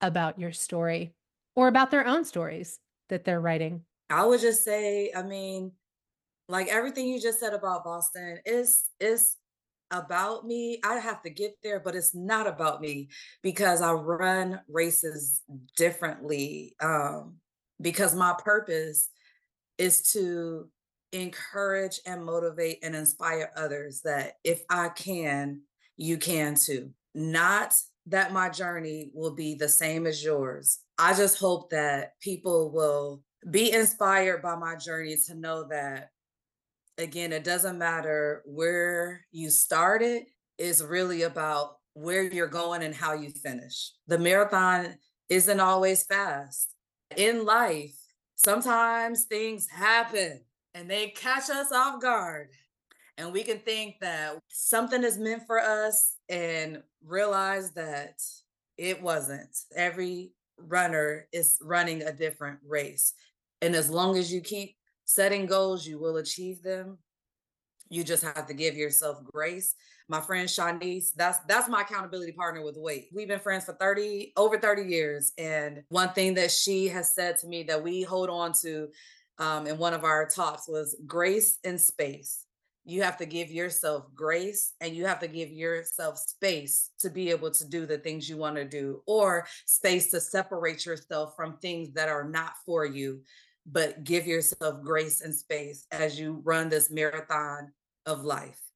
about 0.00 0.38
your 0.38 0.52
story 0.52 1.12
or 1.54 1.68
about 1.68 1.90
their 1.90 2.06
own 2.06 2.24
stories 2.24 2.78
that 3.10 3.24
they're 3.24 3.40
writing? 3.40 3.82
I 4.08 4.24
would 4.24 4.40
just 4.40 4.64
say, 4.64 5.12
I 5.14 5.22
mean, 5.22 5.72
like 6.48 6.68
everything 6.68 7.06
you 7.06 7.20
just 7.20 7.38
said 7.38 7.52
about 7.52 7.84
Boston 7.84 8.38
is 8.46 8.84
is 8.98 9.36
about 9.90 10.46
me. 10.46 10.80
I 10.84 10.94
have 10.94 11.20
to 11.22 11.30
get 11.30 11.56
there, 11.62 11.80
but 11.80 11.94
it's 11.94 12.14
not 12.14 12.46
about 12.46 12.80
me 12.80 13.08
because 13.42 13.82
I 13.82 13.92
run 13.92 14.60
races 14.68 15.42
differently. 15.76 16.74
Um, 16.80 17.36
because 17.80 18.14
my 18.14 18.34
purpose 18.38 19.08
is 19.78 20.12
to 20.12 20.68
encourage 21.12 22.00
and 22.06 22.24
motivate 22.24 22.78
and 22.82 22.94
inspire 22.94 23.50
others 23.56 24.02
that 24.02 24.34
if 24.44 24.62
I 24.70 24.90
can, 24.90 25.62
you 25.96 26.18
can 26.18 26.54
too. 26.54 26.90
Not 27.14 27.74
that 28.06 28.32
my 28.32 28.48
journey 28.48 29.10
will 29.14 29.34
be 29.34 29.54
the 29.54 29.68
same 29.68 30.06
as 30.06 30.22
yours. 30.22 30.80
I 30.98 31.14
just 31.14 31.38
hope 31.38 31.70
that 31.70 32.12
people 32.20 32.70
will 32.72 33.22
be 33.50 33.72
inspired 33.72 34.42
by 34.42 34.56
my 34.56 34.76
journey 34.76 35.16
to 35.26 35.34
know 35.34 35.66
that, 35.68 36.10
again, 36.98 37.32
it 37.32 37.44
doesn't 37.44 37.78
matter 37.78 38.42
where 38.44 39.24
you 39.32 39.50
started, 39.50 40.24
it's 40.58 40.82
really 40.82 41.22
about 41.22 41.76
where 41.94 42.22
you're 42.22 42.46
going 42.46 42.82
and 42.82 42.94
how 42.94 43.14
you 43.14 43.30
finish. 43.30 43.92
The 44.06 44.18
marathon 44.18 44.94
isn't 45.28 45.60
always 45.60 46.04
fast. 46.04 46.74
In 47.16 47.44
life, 47.44 47.96
sometimes 48.36 49.24
things 49.24 49.68
happen 49.68 50.40
and 50.74 50.90
they 50.90 51.08
catch 51.08 51.50
us 51.50 51.72
off 51.72 52.00
guard. 52.00 52.48
And 53.18 53.32
we 53.32 53.42
can 53.42 53.58
think 53.58 53.96
that 54.00 54.38
something 54.48 55.04
is 55.04 55.18
meant 55.18 55.46
for 55.46 55.60
us 55.60 56.16
and 56.28 56.82
realize 57.04 57.72
that 57.72 58.22
it 58.78 59.02
wasn't. 59.02 59.54
Every 59.76 60.32
runner 60.56 61.26
is 61.32 61.58
running 61.60 62.02
a 62.02 62.12
different 62.12 62.60
race. 62.66 63.12
And 63.60 63.74
as 63.74 63.90
long 63.90 64.16
as 64.16 64.32
you 64.32 64.40
keep 64.40 64.76
setting 65.04 65.46
goals, 65.46 65.86
you 65.86 65.98
will 65.98 66.16
achieve 66.16 66.62
them. 66.62 66.98
You 67.90 68.04
just 68.04 68.22
have 68.22 68.46
to 68.46 68.54
give 68.54 68.76
yourself 68.76 69.18
grace. 69.32 69.74
My 70.10 70.20
friend 70.20 70.48
Shanice, 70.48 71.12
that's 71.14 71.38
that's 71.46 71.68
my 71.68 71.82
accountability 71.82 72.32
partner 72.32 72.64
with 72.64 72.76
weight. 72.76 73.10
We've 73.14 73.28
been 73.28 73.38
friends 73.38 73.64
for 73.64 73.74
30 73.74 74.32
over 74.36 74.58
30 74.58 74.82
years. 74.90 75.32
And 75.38 75.84
one 75.88 76.12
thing 76.12 76.34
that 76.34 76.50
she 76.50 76.88
has 76.88 77.14
said 77.14 77.38
to 77.38 77.46
me 77.46 77.62
that 77.62 77.80
we 77.80 78.02
hold 78.02 78.28
on 78.28 78.52
to 78.62 78.88
um, 79.38 79.68
in 79.68 79.78
one 79.78 79.94
of 79.94 80.02
our 80.02 80.26
talks 80.26 80.68
was 80.68 80.96
grace 81.06 81.58
and 81.64 81.80
space 81.80 82.44
you 82.84 83.02
have 83.02 83.16
to 83.18 83.26
give 83.26 83.50
yourself 83.50 84.06
grace 84.14 84.72
and 84.80 84.96
you 84.96 85.06
have 85.06 85.20
to 85.20 85.28
give 85.28 85.50
yourself 85.50 86.18
space 86.18 86.90
to 86.98 87.10
be 87.10 87.30
able 87.30 87.50
to 87.50 87.68
do 87.68 87.86
the 87.86 87.98
things 87.98 88.28
you 88.28 88.36
want 88.36 88.56
to 88.56 88.64
do 88.64 89.02
or 89.06 89.46
space 89.66 90.10
to 90.10 90.20
separate 90.20 90.86
yourself 90.86 91.34
from 91.36 91.56
things 91.58 91.92
that 91.92 92.08
are 92.08 92.24
not 92.24 92.54
for 92.64 92.84
you 92.84 93.20
but 93.66 94.02
give 94.02 94.26
yourself 94.26 94.82
grace 94.82 95.20
and 95.20 95.34
space 95.34 95.86
as 95.92 96.18
you 96.18 96.40
run 96.42 96.68
this 96.68 96.90
marathon 96.90 97.70
of 98.06 98.24
life 98.24 98.69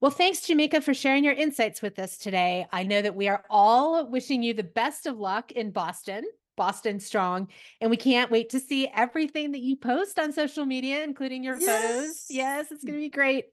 well, 0.00 0.10
thanks, 0.10 0.40
Jamicka, 0.40 0.82
for 0.82 0.94
sharing 0.94 1.24
your 1.24 1.34
insights 1.34 1.80
with 1.82 1.98
us 1.98 2.18
today. 2.18 2.66
I 2.72 2.82
know 2.82 3.00
that 3.00 3.16
we 3.16 3.28
are 3.28 3.44
all 3.48 4.06
wishing 4.08 4.42
you 4.42 4.54
the 4.54 4.62
best 4.62 5.06
of 5.06 5.18
luck 5.18 5.52
in 5.52 5.70
Boston. 5.70 6.24
Boston 6.56 6.98
Strong. 6.98 7.48
And 7.80 7.90
we 7.90 7.96
can't 7.96 8.30
wait 8.30 8.50
to 8.50 8.60
see 8.60 8.88
everything 8.94 9.52
that 9.52 9.60
you 9.60 9.76
post 9.76 10.18
on 10.18 10.32
social 10.32 10.64
media, 10.64 11.04
including 11.04 11.44
your 11.44 11.58
yes. 11.58 11.82
photos. 11.82 12.26
Yes, 12.30 12.72
it's 12.72 12.82
mm. 12.82 12.88
going 12.88 12.98
to 12.98 13.04
be 13.04 13.10
great. 13.10 13.44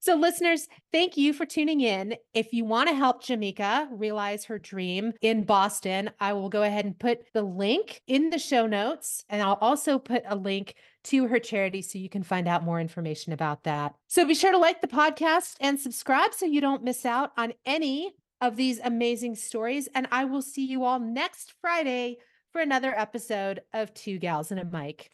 So, 0.00 0.14
listeners, 0.14 0.68
thank 0.92 1.16
you 1.16 1.32
for 1.32 1.44
tuning 1.44 1.80
in. 1.80 2.14
If 2.32 2.52
you 2.52 2.64
want 2.64 2.88
to 2.88 2.94
help 2.94 3.24
Jamicka 3.24 3.88
realize 3.90 4.44
her 4.44 4.58
dream 4.58 5.12
in 5.20 5.42
Boston, 5.42 6.10
I 6.20 6.34
will 6.34 6.48
go 6.48 6.62
ahead 6.62 6.84
and 6.84 6.96
put 6.96 7.24
the 7.34 7.42
link 7.42 8.00
in 8.06 8.30
the 8.30 8.38
show 8.38 8.68
notes. 8.68 9.24
And 9.28 9.42
I'll 9.42 9.58
also 9.60 9.98
put 9.98 10.22
a 10.26 10.36
link 10.36 10.74
to 11.08 11.26
her 11.26 11.38
charity 11.38 11.82
so 11.82 11.98
you 11.98 12.08
can 12.08 12.22
find 12.22 12.48
out 12.48 12.64
more 12.64 12.80
information 12.80 13.32
about 13.32 13.64
that. 13.64 13.94
So, 14.06 14.24
be 14.24 14.34
sure 14.34 14.52
to 14.52 14.58
like 14.58 14.80
the 14.80 14.88
podcast 14.88 15.56
and 15.60 15.78
subscribe 15.78 16.34
so 16.34 16.46
you 16.46 16.60
don't 16.60 16.84
miss 16.84 17.04
out 17.04 17.32
on 17.36 17.52
any 17.66 18.14
of 18.40 18.56
these 18.56 18.80
amazing 18.82 19.34
stories. 19.34 19.88
And 19.94 20.06
I 20.12 20.24
will 20.24 20.42
see 20.42 20.64
you 20.66 20.84
all 20.84 21.00
next 21.00 21.54
Friday 21.60 22.18
for 22.52 22.60
another 22.60 22.94
episode 22.96 23.60
of 23.72 23.92
Two 23.94 24.18
Gals 24.18 24.50
and 24.50 24.60
a 24.60 24.64
Mic. 24.64 25.10